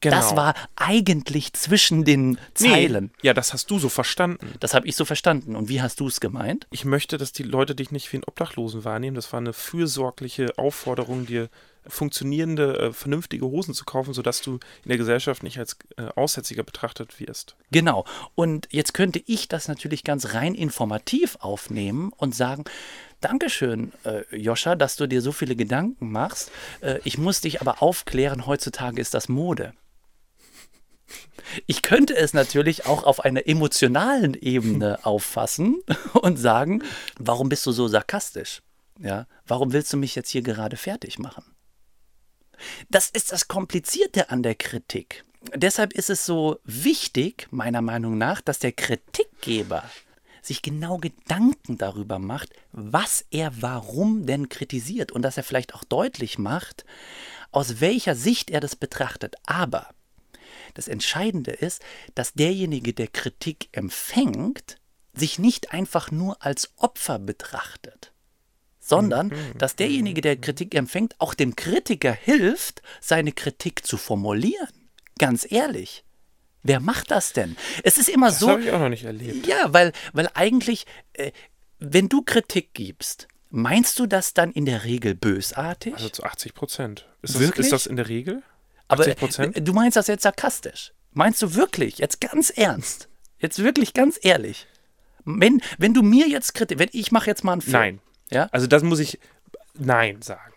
Das 0.01 0.29
Genau. 0.31 0.43
war 0.43 0.55
eigentlich 0.77 1.55
zwischen 1.55 2.05
den 2.05 2.39
Zeilen. 2.55 3.11
Ja, 3.21 3.35
das 3.35 3.53
hast 3.53 3.69
du 3.69 3.81
so 3.81 3.89
verstanden. 3.89 4.55
Das 4.61 4.73
habe 4.73 4.87
ich 4.87 4.95
so 4.95 5.05
verstanden. 5.05 5.57
Und 5.57 5.69
wie 5.69 5.83
hast 5.83 5.99
du 5.99 6.07
es 6.07 6.21
gemeint? 6.21 6.69
Ich 6.71 6.85
möchte, 6.85 7.19
dass 7.19 7.33
die 7.33 7.43
Leute 7.43 7.75
dich 7.75 7.91
nicht 7.91 8.13
wie 8.13 8.19
einen 8.19 8.25
Obdachlosen 8.25 8.85
wahrnehmen. 8.85 9.17
Das 9.17 9.33
war 9.33 9.41
eine 9.41 9.53
fürsorgliche 9.53 10.57
Aufforderung, 10.57 11.27
dir 11.27 11.49
funktionierende, 11.87 12.79
äh, 12.79 12.93
vernünftige 12.93 13.47
Hosen 13.47 13.75
zu 13.75 13.85
kaufen, 13.85 14.15
sodass 14.15 14.43
du 14.43 14.55
in 14.85 14.89
der 14.89 14.99
Gesellschaft 14.99 15.43
nicht 15.43 15.59
als 15.59 15.77
äh, 15.97 16.03
Aussätziger 16.17 16.63
betrachtet 16.63 17.21
wirst. 17.21 17.57
Genau. 17.71 18.05
Und 18.35 18.69
jetzt 18.71 18.95
könnte 18.95 19.23
ich 19.27 19.49
das 19.49 19.69
natürlich 19.69 20.05
ganz 20.05 20.35
rein 20.35 20.55
informativ 20.55 21.37
aufnehmen 21.41 22.13
und 22.17 22.35
sagen, 22.35 22.65
Dankeschön, 23.21 23.93
äh, 24.05 24.23
Joscha, 24.37 24.77
dass 24.77 24.97
du 24.97 25.09
dir 25.09 25.23
so 25.23 25.33
viele 25.33 25.57
Gedanken 25.57 26.13
machst. 26.13 26.53
Äh, 26.81 27.01
ich 27.05 27.19
muss 27.19 27.41
dich 27.41 27.61
aber 27.61 27.83
aufklären, 27.83 28.47
heutzutage 28.47 29.01
ist 29.01 29.15
das 29.15 29.29
Mode. 29.29 29.73
Ich 31.67 31.83
könnte 31.83 32.17
es 32.17 32.35
natürlich 32.35 32.87
auch 32.87 33.05
auf 33.05 33.21
einer 33.25 33.49
emotionalen 33.49 34.35
Ebene 34.35 34.99
auffassen 35.05 35.83
und 36.13 36.37
sagen, 36.37 36.83
warum 37.19 37.49
bist 37.49 37.65
du 37.67 37.73
so 37.73 37.89
sarkastisch? 37.89 38.63
Ja, 39.01 39.27
warum 39.47 39.73
willst 39.73 39.93
du 39.93 39.97
mich 39.97 40.15
jetzt 40.15 40.31
hier 40.31 40.43
gerade 40.43 40.77
fertig 40.77 41.19
machen? 41.19 41.45
Das 42.89 43.11
ist 43.11 43.33
das 43.33 43.49
Komplizierte 43.49 44.31
an 44.31 44.43
der 44.43 44.55
Kritik. 44.55 45.25
Deshalb 45.55 45.93
ist 45.93 46.11
es 46.11 46.27
so 46.27 46.59
wichtig, 46.65 47.47
meiner 47.51 47.83
Meinung 47.83 48.19
nach, 48.19 48.41
dass 48.41 48.59
der 48.59 48.73
Kritikgeber 48.73 49.85
sich 50.43 50.63
genau 50.63 50.99
Gedanken 50.99 51.79
darüber 51.79 52.19
macht, 52.19 52.51
was 52.73 53.25
er 53.31 53.53
warum 53.63 54.27
denn 54.27 54.49
kritisiert 54.49 55.13
und 55.13 55.23
dass 55.23 55.37
er 55.37 55.45
vielleicht 55.45 55.75
auch 55.75 55.85
deutlich 55.85 56.39
macht, 56.39 56.85
aus 57.51 57.81
welcher 57.81 58.15
Sicht 58.15 58.51
er 58.51 58.61
das 58.61 58.77
betrachtet. 58.77 59.37
Aber 59.47 59.89
das 60.75 60.89
Entscheidende 60.89 61.53
ist, 61.53 61.83
dass 62.15 62.35
derjenige, 62.35 62.93
der 62.93 63.09
Kritik 63.09 63.69
empfängt, 63.73 64.77
sich 65.13 65.39
nicht 65.39 65.73
einfach 65.73 66.11
nur 66.11 66.43
als 66.45 66.73
Opfer 66.77 67.19
betrachtet, 67.19 68.13
sondern 68.89 69.33
dass 69.59 69.77
derjenige, 69.77 70.21
der 70.21 70.37
Kritik 70.37 70.75
empfängt, 70.75 71.15
auch 71.19 71.35
dem 71.35 71.55
Kritiker 71.57 72.13
hilft, 72.13 72.83
seine 73.01 73.33
Kritik 73.33 73.87
zu 73.87 73.97
formulieren. 73.97 74.69
Ganz 75.19 75.47
ehrlich. 75.51 76.05
Wer 76.63 76.81
macht 76.81 77.11
das 77.11 77.33
denn? 77.33 77.57
Es 77.85 77.99
ist 77.99 78.09
immer 78.09 78.29
Das 78.29 78.41
so. 78.41 78.51
habe 78.51 78.63
ich 78.63 78.73
auch 78.73 78.79
noch 78.81 78.89
nicht 78.89 79.05
erlebt. 79.05 79.47
Ja, 79.47 79.73
weil, 79.73 79.93
weil 80.13 80.29
eigentlich, 80.35 80.87
äh, 81.13 81.31
wenn 81.79 82.09
du 82.09 82.23
Kritik 82.23 82.75
gibst, 82.75 83.29
meinst 83.51 83.99
du 83.99 84.07
das 84.07 84.35
dann 84.35 84.51
in 84.53 84.65
der 84.67 84.85
Regel 84.85 85.15
bösartig? 85.15 85.95
Also 85.95 86.09
zu 86.09 86.25
80 86.25 86.55
Prozent. 86.55 87.07
Ist, 87.23 87.35
das- 87.37 87.51
ist 87.51 87.73
das 87.73 87.87
in 87.87 87.97
der 87.97 88.09
Regel? 88.09 88.43
Aber 88.89 89.03
80 89.03 89.17
Prozent? 89.17 89.57
äh, 89.57 89.63
du 89.63 89.73
meinst 89.73 89.97
das 89.97 90.07
jetzt 90.09 90.23
sarkastisch. 90.23 90.93
Meinst 91.13 91.41
du 91.43 91.55
wirklich, 91.55 91.99
jetzt 91.99 92.21
ganz 92.21 92.51
ernst, 92.51 93.09
jetzt 93.39 93.63
wirklich 93.63 93.95
ganz 93.95 94.19
ehrlich, 94.23 94.67
wenn, 95.25 95.61
wenn 95.79 95.95
du 95.95 96.03
mir 96.03 96.29
jetzt 96.29 96.55
Kritik, 96.55 96.79
wenn 96.79 96.89
ich 96.93 97.13
mache 97.13 97.27
jetzt 97.29 97.45
mal 97.45 97.53
einen 97.53 97.61
Film. 97.61 97.73
Nein. 97.73 98.01
Ja? 98.31 98.49
Also 98.53 98.67
das 98.67 98.83
muss 98.83 98.99
ich 98.99 99.19
Nein 99.75 100.23
sagen. 100.23 100.53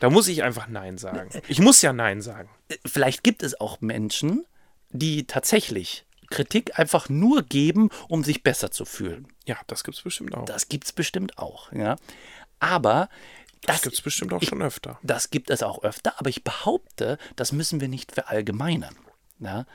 Da 0.00 0.10
muss 0.10 0.28
ich 0.28 0.42
einfach 0.42 0.66
Nein 0.68 0.98
sagen. 0.98 1.30
Ich 1.48 1.60
muss 1.60 1.80
ja 1.82 1.92
Nein 1.92 2.20
sagen. 2.20 2.50
Vielleicht 2.84 3.22
gibt 3.22 3.42
es 3.42 3.60
auch 3.60 3.80
Menschen, 3.80 4.44
die 4.90 5.26
tatsächlich 5.26 6.04
Kritik 6.30 6.78
einfach 6.78 7.08
nur 7.08 7.42
geben, 7.42 7.90
um 8.08 8.24
sich 8.24 8.42
besser 8.42 8.70
zu 8.70 8.84
fühlen. 8.84 9.28
Ja, 9.46 9.56
das 9.66 9.84
gibt 9.84 9.96
es 9.96 10.02
bestimmt 10.02 10.34
auch. 10.34 10.44
Das, 10.44 10.56
Das 10.56 10.68
gibt 10.68 10.84
es 10.84 10.92
bestimmt 10.92 11.38
auch. 11.38 11.72
Ja? 11.72 11.96
Aber 12.58 13.08
das, 13.62 13.82
gibt 13.82 13.94
es 13.94 14.02
bestimmt 14.02 14.32
auch 14.32 14.42
schon 14.42 14.62
öfter. 14.62 14.98
Das 15.02 15.30
gibt 15.30 15.50
es 15.50 15.62
auch 15.62 15.82
öfter, 15.84 16.18
aber 16.18 16.28
ich 16.28 16.44
behaupte, 16.44 17.18
das 17.36 17.52
müssen 17.52 17.80
wir 17.80 17.88
nicht 17.88 18.12
verallgemeinern. 18.12 18.96
Ja? 19.38 19.66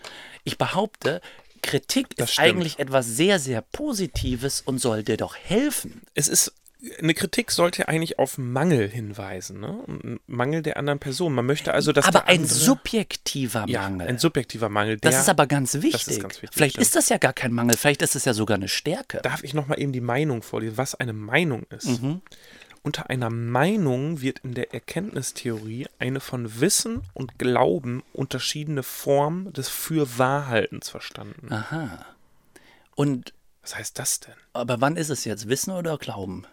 Ich 0.44 0.58
behaupte, 0.58 1.22
Kritik 1.62 2.16
Das 2.18 2.30
ist 2.30 2.34
stimmt. 2.34 2.48
eigentlich 2.48 2.80
etwas 2.80 3.06
sehr, 3.08 3.40
sehr 3.40 3.62
Positives 3.62 4.62
und 4.62 4.80
soll 4.80 5.04
dir 5.04 5.18
doch 5.18 5.36
helfen. 5.36 6.02
Es 6.14 6.28
ist 6.28 6.54
eine 7.00 7.14
Kritik 7.14 7.52
sollte 7.52 7.90
eigentlich 7.90 8.20
auf 8.20 8.38
Mangel 8.38 8.88
hinweisen, 8.88 9.60
ne? 9.60 10.20
Mangel 10.28 10.62
der 10.62 10.78
anderen 10.78 11.00
Person. 11.00 11.34
Man 11.34 11.46
möchte 11.46 11.74
also, 11.74 11.92
dass 11.92 12.06
aber 12.06 12.28
ein 12.28 12.42
andere, 12.42 12.54
subjektiver 12.54 13.66
ja, 13.68 13.82
Mangel. 13.82 14.08
ein 14.08 14.18
subjektiver 14.18 14.70
Mangel. 14.70 14.98
Der, 14.98 15.12
das 15.12 15.22
ist 15.22 15.30
aber 15.30 15.46
ganz 15.46 15.74
wichtig. 15.82 16.22
ganz 16.22 16.36
wichtig, 16.42 16.50
Vielleicht 16.54 16.76
stimmt. 16.76 16.86
ist 16.88 16.96
das 16.96 17.10
ja 17.10 17.18
gar 17.18 17.34
kein 17.34 17.52
Mangel, 17.52 17.76
vielleicht 17.76 18.02
ist 18.02 18.16
es 18.16 18.24
ja 18.24 18.34
sogar 18.34 18.56
eine 18.56 18.70
Stärke. 18.70 19.20
Darf 19.24 19.44
ich 19.44 19.54
noch 19.54 19.68
mal 19.68 19.78
eben 19.80 19.92
die 19.92 20.00
Meinung 20.00 20.42
vorlesen, 20.42 20.78
was 20.78 20.96
eine 20.96 21.12
Meinung 21.12 21.64
ist? 21.70 22.02
Mhm. 22.02 22.22
Unter 22.82 23.10
einer 23.10 23.30
Meinung 23.30 24.22
wird 24.22 24.40
in 24.40 24.54
der 24.54 24.74
Erkenntnistheorie 24.74 25.88
eine 26.00 26.22
von 26.22 26.62
Wissen 26.62 27.02
und 27.14 27.38
Glauben 27.38 28.04
unterschiedene 28.14 28.84
Form 28.84 29.52
des 29.52 29.68
Fürwahrhaltens 29.68 30.88
verstanden. 30.90 31.52
Aha. 31.52 32.06
Und 32.96 33.34
Was 33.64 33.76
heißt 33.76 34.00
das 34.00 34.22
denn? 34.22 34.34
aber 34.54 34.80
wann 34.80 34.96
ist 34.96 35.10
es 35.10 35.26
jetzt? 35.26 35.50
Wissen 35.50 35.72
oder 35.72 35.98
Glauben? 35.98 36.46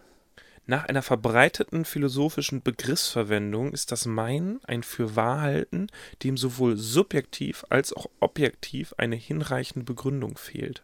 Nach 0.68 0.84
einer 0.84 1.02
verbreiteten 1.02 1.84
philosophischen 1.84 2.60
Begriffsverwendung 2.60 3.72
ist 3.72 3.92
das 3.92 4.04
Meinen 4.04 4.60
ein 4.64 4.82
Fürwahrhalten, 4.82 5.86
dem 6.24 6.36
sowohl 6.36 6.76
subjektiv 6.76 7.64
als 7.70 7.92
auch 7.92 8.06
objektiv 8.18 8.92
eine 8.98 9.14
hinreichende 9.14 9.84
Begründung 9.84 10.36
fehlt. 10.36 10.82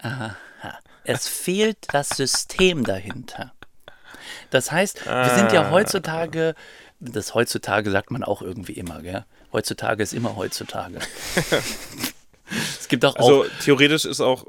Aha. 0.00 0.36
Es 1.04 1.28
fehlt 1.28 1.78
das 1.92 2.10
System 2.10 2.84
dahinter. 2.84 3.52
Das 4.50 4.70
heißt, 4.70 5.06
wir 5.06 5.30
sind 5.34 5.52
ja 5.52 5.70
heutzutage, 5.70 6.54
das 7.00 7.34
heutzutage 7.34 7.90
sagt 7.90 8.10
man 8.10 8.22
auch 8.22 8.42
irgendwie 8.42 8.74
immer, 8.74 9.00
gell? 9.00 9.24
Heutzutage 9.52 10.02
ist 10.02 10.12
immer 10.12 10.36
heutzutage. 10.36 10.98
es 12.78 12.88
gibt 12.88 13.04
auch, 13.04 13.16
Also 13.16 13.44
auch 13.44 13.46
theoretisch 13.62 14.04
ist 14.04 14.20
auch 14.20 14.46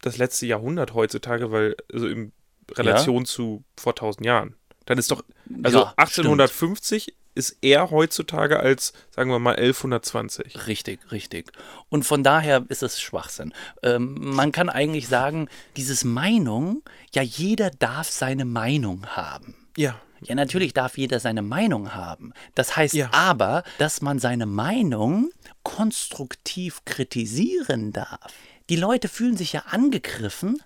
das 0.00 0.18
letzte 0.18 0.46
Jahrhundert 0.46 0.94
heutzutage, 0.94 1.50
weil 1.50 1.76
also 1.92 2.06
in 2.06 2.32
Relation 2.76 3.24
zu 3.26 3.64
vor 3.76 3.92
1000 3.92 4.26
Jahren. 4.26 4.54
Dann 4.86 4.98
ist 4.98 5.10
doch, 5.10 5.22
also 5.62 5.80
Ja, 5.80 5.94
1850 5.96 7.14
ist 7.36 7.58
eher 7.62 7.90
heutzutage 7.90 8.58
als, 8.58 8.92
sagen 9.14 9.30
wir 9.30 9.38
mal, 9.38 9.54
1120. 9.56 10.66
Richtig, 10.66 11.12
richtig. 11.12 11.52
Und 11.88 12.04
von 12.04 12.24
daher 12.24 12.64
ist 12.68 12.82
es 12.82 13.00
Schwachsinn. 13.00 13.52
Ähm, 13.84 14.16
man 14.34 14.50
kann 14.50 14.68
eigentlich 14.68 15.06
sagen, 15.06 15.48
dieses 15.76 16.02
Meinung, 16.04 16.82
ja, 17.14 17.22
jeder 17.22 17.70
darf 17.70 18.10
seine 18.10 18.44
Meinung 18.44 19.06
haben. 19.06 19.54
Ja. 19.76 20.00
Ja, 20.22 20.34
natürlich 20.34 20.74
darf 20.74 20.98
jeder 20.98 21.18
seine 21.20 21.40
Meinung 21.40 21.94
haben. 21.94 22.32
Das 22.54 22.76
heißt 22.76 22.92
Ja. 22.94 23.08
aber, 23.12 23.62
dass 23.78 24.02
man 24.02 24.18
seine 24.18 24.44
Meinung 24.46 25.30
konstruktiv 25.62 26.84
kritisieren 26.84 27.92
darf. 27.92 28.32
Die 28.68 28.76
Leute 28.76 29.08
fühlen 29.08 29.36
sich 29.36 29.52
ja 29.54 29.60
angegriffen 29.70 30.62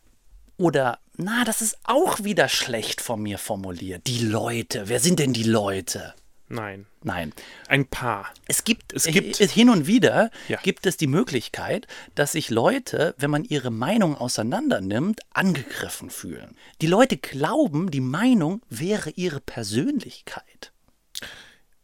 oder, 0.57 0.99
na, 1.17 1.45
das 1.45 1.63
ist 1.63 1.79
auch 1.85 2.25
wieder 2.25 2.49
schlecht 2.49 3.01
von 3.01 3.23
mir 3.23 3.39
formuliert. 3.39 4.07
Die 4.07 4.25
Leute, 4.25 4.89
wer 4.89 5.01
sind 5.01 5.19
denn 5.19 5.33
die 5.33 5.43
Leute? 5.45 6.15
Nein. 6.49 6.87
Nein, 7.03 7.33
Ein 7.69 7.87
paar. 7.87 8.33
es 8.47 8.65
gibt, 8.65 8.93
Es 8.93 9.05
gibt- 9.05 9.37
hin 9.37 9.71
und 9.71 9.87
wieder 9.87 10.31
Ja. 10.49 10.59
gibt 10.63 10.87
es 10.87 10.97
die 10.97 11.07
Möglichkeit, 11.07 11.87
dass 12.15 12.33
sich 12.33 12.51
Leute, 12.51 13.15
wenn 13.19 13.31
man 13.31 13.45
ihre 13.45 13.71
Meinung 13.71 14.17
auseinander 14.17 14.81
nimmt, 14.81 15.21
angegriffen 15.33 16.11
fühlen. 16.11 16.57
Die 16.81 16.87
Leute 16.87 17.17
glauben, 17.17 17.91
die 17.91 18.01
Meinung 18.03 18.61
wäre 18.69 19.11
ihre 19.11 19.41
Persönlichkeit. 19.41 20.73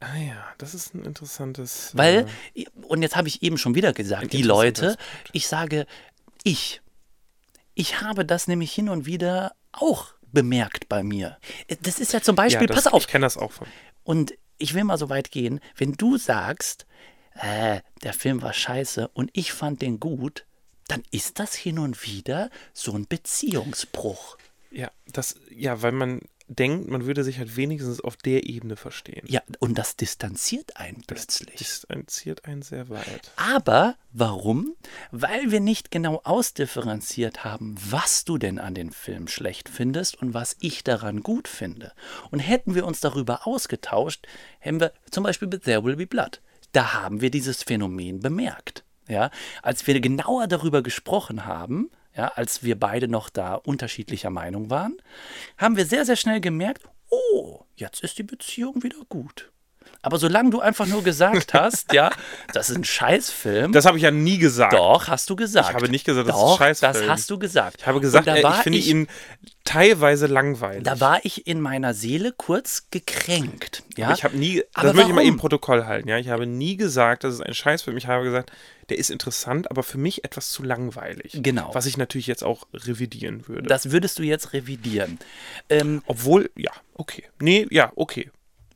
Ah 0.00 0.16
ja, 0.16 0.44
das 0.58 0.74
ist 0.74 0.94
ein 0.94 1.04
interessantes. 1.04 1.90
Weil, 1.94 2.26
äh, 2.54 2.64
und 2.82 3.02
jetzt 3.02 3.16
habe 3.16 3.28
ich 3.28 3.42
eben 3.42 3.58
schon 3.58 3.74
wieder 3.74 3.92
gesagt, 3.92 4.32
die 4.32 4.42
Leute, 4.42 4.96
ich 5.32 5.46
sage 5.46 5.86
ich. 6.44 6.80
Ich 7.74 8.00
habe 8.00 8.24
das 8.24 8.48
nämlich 8.48 8.72
hin 8.72 8.88
und 8.88 9.06
wieder 9.06 9.52
auch 9.72 10.14
bemerkt 10.32 10.88
bei 10.88 11.02
mir. 11.02 11.38
Das 11.82 11.98
ist 11.98 12.12
ja 12.12 12.20
zum 12.20 12.36
Beispiel, 12.36 12.62
ja, 12.68 12.74
das, 12.74 12.84
pass 12.84 12.92
auf, 12.92 13.02
Ich 13.02 13.08
kenne 13.08 13.26
das 13.26 13.36
auch 13.36 13.52
von. 13.52 13.66
und 14.04 14.34
ich 14.58 14.74
will 14.74 14.84
mal 14.84 14.98
so 14.98 15.08
weit 15.08 15.30
gehen, 15.30 15.60
wenn 15.76 15.92
du 15.92 16.18
sagst, 16.18 16.86
äh, 17.34 17.80
der 18.02 18.12
Film 18.12 18.42
war 18.42 18.52
scheiße 18.52 19.08
und 19.08 19.30
ich 19.32 19.52
fand 19.52 19.82
den 19.82 19.98
gut, 20.00 20.44
dann 20.88 21.02
ist 21.10 21.38
das 21.38 21.54
hin 21.54 21.78
und 21.78 22.04
wieder 22.06 22.50
so 22.72 22.92
ein 22.92 23.06
Beziehungsbruch. 23.06 24.36
Ja, 24.70 24.90
das, 25.06 25.36
ja, 25.50 25.82
weil 25.82 25.92
man 25.92 26.20
denkt, 26.50 26.88
man 26.90 27.06
würde 27.06 27.22
sich 27.24 27.38
halt 27.38 27.56
wenigstens 27.56 28.00
auf 28.00 28.16
der 28.16 28.46
Ebene 28.46 28.76
verstehen. 28.76 29.24
Ja, 29.26 29.40
und 29.60 29.78
das 29.78 29.96
distanziert 29.96 30.76
einen 30.76 31.02
Das 31.06 31.26
plötzlich. 31.26 31.56
distanziert 31.56 32.44
einen 32.44 32.62
sehr 32.62 32.88
weit. 32.88 33.30
Aber 33.36 33.94
warum? 34.12 34.74
Weil 35.12 35.52
wir 35.52 35.60
nicht 35.60 35.90
genau 35.90 36.20
ausdifferenziert 36.24 37.44
haben, 37.44 37.76
was 37.88 38.24
du 38.24 38.36
denn 38.36 38.58
an 38.58 38.74
den 38.74 38.90
Film 38.90 39.28
schlecht 39.28 39.68
findest 39.68 40.20
und 40.20 40.34
was 40.34 40.56
ich 40.60 40.82
daran 40.82 41.22
gut 41.22 41.46
finde. 41.46 41.92
Und 42.30 42.40
hätten 42.40 42.74
wir 42.74 42.84
uns 42.84 43.00
darüber 43.00 43.46
ausgetauscht, 43.46 44.26
hätten 44.58 44.80
wir 44.80 44.92
zum 45.10 45.24
Beispiel 45.24 45.48
mit 45.48 45.64
There 45.64 45.84
Will 45.84 45.96
Be 45.96 46.06
Blood. 46.06 46.40
Da 46.72 46.94
haben 46.94 47.20
wir 47.20 47.30
dieses 47.30 47.62
Phänomen 47.62 48.20
bemerkt. 48.20 48.84
Ja, 49.08 49.30
als 49.62 49.86
wir 49.88 50.00
genauer 50.00 50.46
darüber 50.46 50.82
gesprochen 50.82 51.44
haben, 51.44 51.90
ja, 52.20 52.32
als 52.34 52.62
wir 52.62 52.78
beide 52.78 53.08
noch 53.08 53.30
da 53.30 53.54
unterschiedlicher 53.54 54.28
Meinung 54.28 54.68
waren, 54.68 55.00
haben 55.56 55.78
wir 55.78 55.86
sehr, 55.86 56.04
sehr 56.04 56.16
schnell 56.16 56.42
gemerkt, 56.42 56.82
oh, 57.08 57.60
jetzt 57.76 58.02
ist 58.02 58.18
die 58.18 58.22
Beziehung 58.22 58.82
wieder 58.82 58.98
gut. 59.08 59.50
Aber 60.02 60.18
solange 60.18 60.50
du 60.50 60.60
einfach 60.60 60.86
nur 60.86 61.02
gesagt 61.02 61.54
hast, 61.54 61.94
ja, 61.94 62.10
das 62.52 62.68
ist 62.68 62.76
ein 62.76 62.84
Scheißfilm, 62.84 63.72
Das 63.72 63.86
habe 63.86 63.96
ich 63.96 64.02
ja 64.02 64.10
nie 64.10 64.36
gesagt. 64.36 64.74
doch, 64.74 65.08
hast 65.08 65.30
du 65.30 65.36
gesagt. 65.36 65.70
Ich 65.70 65.74
habe 65.74 65.88
nicht 65.88 66.04
gesagt, 66.04 66.28
das 66.28 66.36
ist 66.36 66.42
Doch, 66.42 66.52
ein 66.52 66.58
Scheißfilm. 66.58 66.92
das 66.92 67.08
hast 67.08 67.30
du 67.30 67.38
gesagt. 67.38 67.76
Ich 67.80 67.86
habe 67.86 68.00
gesagt, 68.00 68.26
war 68.26 68.56
ich 68.56 68.62
finde 68.62 68.78
ihn 68.78 69.08
teilweise 69.64 70.26
langweilig. 70.26 70.84
Da 70.84 71.00
war 71.00 71.20
ich 71.24 71.46
in 71.46 71.60
meiner 71.60 71.94
Seele 71.94 72.32
kurz 72.32 72.88
gekränkt. 72.90 73.82
Ja? 73.96 74.06
Aber 74.06 74.14
ich 74.14 74.24
habe 74.24 74.36
nie, 74.36 74.62
Aber 74.74 74.88
das 74.88 74.96
möchte 74.96 75.10
ich 75.10 75.14
mal 75.14 75.24
eben 75.24 75.38
Protokoll 75.38 75.86
halten, 75.86 76.08
ja. 76.08 76.18
Ich 76.18 76.28
habe 76.28 76.46
nie 76.46 76.76
gesagt, 76.76 77.24
das 77.24 77.34
ist 77.34 77.40
ein 77.42 77.54
Scheißfilm. 77.54 77.96
Ich 77.96 78.06
habe 78.06 78.24
gesagt, 78.24 78.52
der 78.90 78.98
ist 78.98 79.10
interessant, 79.10 79.70
aber 79.70 79.82
für 79.82 79.98
mich 79.98 80.24
etwas 80.24 80.50
zu 80.50 80.62
langweilig. 80.62 81.32
Genau. 81.34 81.70
Was 81.72 81.86
ich 81.86 81.96
natürlich 81.96 82.26
jetzt 82.26 82.42
auch 82.42 82.66
revidieren 82.74 83.46
würde. 83.48 83.68
Das 83.68 83.90
würdest 83.90 84.18
du 84.18 84.22
jetzt 84.22 84.52
revidieren. 84.52 85.18
Ähm, 85.68 86.02
Obwohl, 86.06 86.50
ja, 86.56 86.72
okay. 86.94 87.24
Nee, 87.40 87.66
ja, 87.70 87.92
okay. 87.94 88.30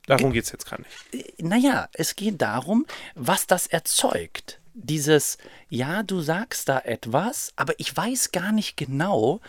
Darum 0.07 0.33
geht 0.33 0.45
es 0.45 0.53
jetzt 0.53 0.69
gar 0.69 0.79
nicht. 0.79 1.43
naja, 1.43 1.89
es 1.95 2.15
geht 2.15 2.41
darum, 2.43 2.87
was 3.15 3.47
das 3.47 3.67
erzeugt. 3.67 4.61
Dieses, 4.75 5.39
ja, 5.69 6.03
du 6.03 6.21
sagst 6.21 6.69
da 6.69 6.81
etwas, 6.81 7.53
aber 7.57 7.79
ich 7.79 7.97
weiß 7.97 8.33
gar 8.33 8.53
nicht 8.53 8.77
genau, 8.77 9.41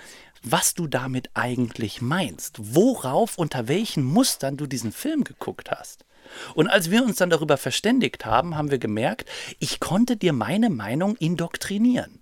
was 0.44 0.76
du 0.76 0.88
damit 0.88 1.30
eigentlich 1.34 2.02
meinst. 2.02 2.56
Worauf, 2.60 3.38
unter 3.38 3.68
welchen 3.68 4.04
Mustern 4.04 4.56
du 4.56 4.68
diesen 4.68 4.92
Film 4.92 5.24
geguckt 5.24 5.72
hast. 5.72 6.05
Und 6.54 6.68
als 6.68 6.92
wir 6.92 7.04
uns 7.04 7.18
dann 7.18 7.30
darüber 7.30 7.58
verständigt 7.58 8.26
haben, 8.26 8.56
haben 8.58 8.72
wir 8.72 8.78
gemerkt, 8.80 9.30
ich 9.60 9.80
konnte 9.80 10.18
dir 10.18 10.34
meine 10.34 10.70
Meinung 10.70 11.16
indoktrinieren. 11.18 12.22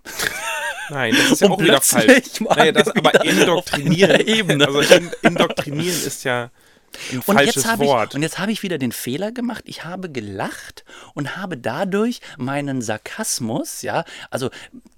Nein, 0.90 1.14
das 1.16 1.32
ist 1.32 1.42
ja 1.42 1.48
Und 1.48 1.54
auch 1.54 1.62
wieder 1.62 1.82
falsch. 1.82 2.40
Naja, 2.42 2.72
das, 2.72 2.90
aber 2.90 3.24
indoktrinieren, 3.26 4.62
also 4.62 4.82
in, 4.82 5.12
indoktrinieren 5.22 5.96
ist 6.06 6.24
ja 6.26 6.52
ein 7.12 7.18
Und 7.20 7.24
falsches 7.24 7.56
jetzt 7.56 7.66
habe 7.68 7.86
ich, 7.86 7.90
Wort. 7.90 8.16
und 8.16 8.22
jetzt 8.22 8.38
habe 8.38 8.52
ich 8.52 8.62
wieder 8.64 8.78
den 8.78 8.92
Fehler 8.92 9.32
gemacht. 9.32 9.64
Ich 9.66 9.84
habe 9.86 10.12
gelacht 10.12 10.84
und 11.16 11.36
habe 11.38 11.58
dadurch 11.58 12.20
meinen 12.38 12.82
Sarkasmus, 12.82 13.82
ja, 13.82 14.04
also 14.30 14.50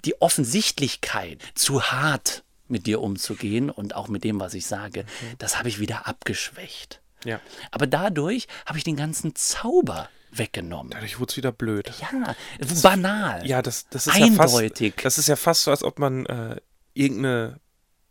die 0.03 0.19
Offensichtlichkeit, 0.21 1.39
zu 1.53 1.83
hart 1.83 2.43
mit 2.67 2.87
dir 2.87 2.99
umzugehen 3.01 3.69
und 3.69 3.95
auch 3.95 4.07
mit 4.07 4.23
dem, 4.23 4.39
was 4.39 4.55
ich 4.55 4.65
sage, 4.65 5.01
Mhm. 5.03 5.35
das 5.37 5.57
habe 5.59 5.69
ich 5.69 5.79
wieder 5.79 6.07
abgeschwächt. 6.07 6.99
Ja, 7.25 7.39
Aber 7.71 7.87
dadurch 7.87 8.47
habe 8.65 8.77
ich 8.77 8.83
den 8.83 8.95
ganzen 8.95 9.35
Zauber 9.35 10.09
weggenommen. 10.31 10.91
dadurch 10.91 11.19
wurde 11.19 11.31
es 11.31 11.37
wieder 11.37 11.51
blöd. 11.51 11.91
Ja, 11.99 12.35
banal. 12.81 13.45
Ja, 13.45 13.61
das, 13.61 13.87
das 13.89 14.07
ist 14.07 14.15
Eindeutig. 14.15 14.87
Ja 14.87 14.93
fast, 14.95 15.05
das 15.05 15.17
ist 15.17 15.27
ja 15.27 15.35
fast 15.35 15.63
so, 15.63 15.71
als 15.71 15.83
ob 15.83 15.99
man 15.99 16.25
äh, 16.25 16.57
irgendeine 16.93 17.59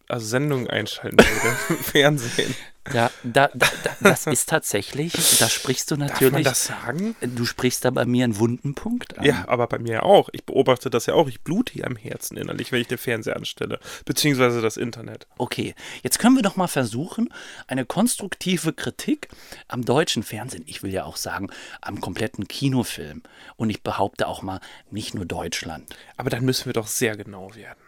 also 0.08 0.26
Sendung 0.26 0.68
einschalten 0.68 1.18
würde 1.18 1.82
Fernsehen. 1.82 2.54
Ja, 2.92 3.10
da, 3.22 3.48
da, 3.54 3.66
da, 3.82 3.96
das 4.02 4.26
ist 4.26 4.46
tatsächlich, 4.46 5.14
da 5.38 5.48
sprichst 5.48 5.90
du 5.90 5.96
Darf 5.96 6.10
natürlich. 6.10 6.32
man 6.32 6.44
das 6.44 6.66
sagen? 6.66 7.16
Du 7.22 7.46
sprichst 7.46 7.82
da 7.82 7.90
bei 7.90 8.04
mir 8.04 8.24
einen 8.24 8.38
wunden 8.38 8.74
Punkt 8.74 9.16
an. 9.16 9.24
Ja, 9.24 9.44
aber 9.48 9.66
bei 9.68 9.78
mir 9.78 10.02
auch. 10.02 10.28
Ich 10.32 10.44
beobachte 10.44 10.90
das 10.90 11.06
ja 11.06 11.14
auch. 11.14 11.28
Ich 11.28 11.40
blute 11.40 11.72
hier 11.72 11.86
am 11.86 11.96
Herzen 11.96 12.36
innerlich, 12.36 12.72
wenn 12.72 12.82
ich 12.82 12.88
den 12.88 12.98
Fernseher 12.98 13.36
anstelle. 13.36 13.80
Beziehungsweise 14.04 14.60
das 14.60 14.76
Internet. 14.76 15.26
Okay, 15.38 15.74
jetzt 16.02 16.18
können 16.18 16.36
wir 16.36 16.42
doch 16.42 16.56
mal 16.56 16.66
versuchen, 16.66 17.32
eine 17.68 17.86
konstruktive 17.86 18.74
Kritik 18.74 19.28
am 19.66 19.86
deutschen 19.86 20.22
Fernsehen, 20.22 20.64
ich 20.66 20.82
will 20.82 20.92
ja 20.92 21.04
auch 21.04 21.16
sagen, 21.16 21.48
am 21.80 22.02
kompletten 22.02 22.48
Kinofilm. 22.48 23.22
Und 23.56 23.70
ich 23.70 23.82
behaupte 23.82 24.28
auch 24.28 24.42
mal, 24.42 24.60
nicht 24.90 25.14
nur 25.14 25.24
Deutschland. 25.24 25.96
Aber 26.18 26.28
dann 26.28 26.44
müssen 26.44 26.66
wir 26.66 26.74
doch 26.74 26.86
sehr 26.86 27.16
genau 27.16 27.54
werden. 27.54 27.78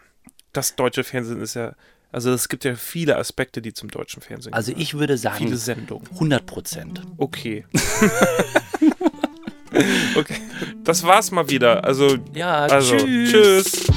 Das 0.53 0.75
deutsche 0.75 1.03
Fernsehen 1.03 1.39
ist 1.39 1.53
ja. 1.53 1.75
Also 2.11 2.31
es 2.31 2.47
gibt 2.49 2.63
ja 2.63 2.75
viele 2.75 3.17
Aspekte, 3.17 3.61
die 3.61 3.73
zum 3.73 3.89
deutschen 3.89 4.21
Fernsehen 4.21 4.53
Also 4.53 4.71
gehören. 4.71 4.81
ich 4.81 4.93
würde 4.93 5.17
sagen, 5.17 5.37
Viele 5.45 5.57
Sendungen. 5.57 6.07
100 6.13 6.45
Prozent. 6.45 7.01
Okay. 7.17 7.65
okay. 10.15 10.35
Das 10.83 11.03
war's 11.03 11.31
mal 11.31 11.49
wieder. 11.49 11.83
Also, 11.83 12.17
Ja, 12.33 12.59
also 12.65 12.95
tschüss. 12.97 13.31
tschüss. 13.31 13.87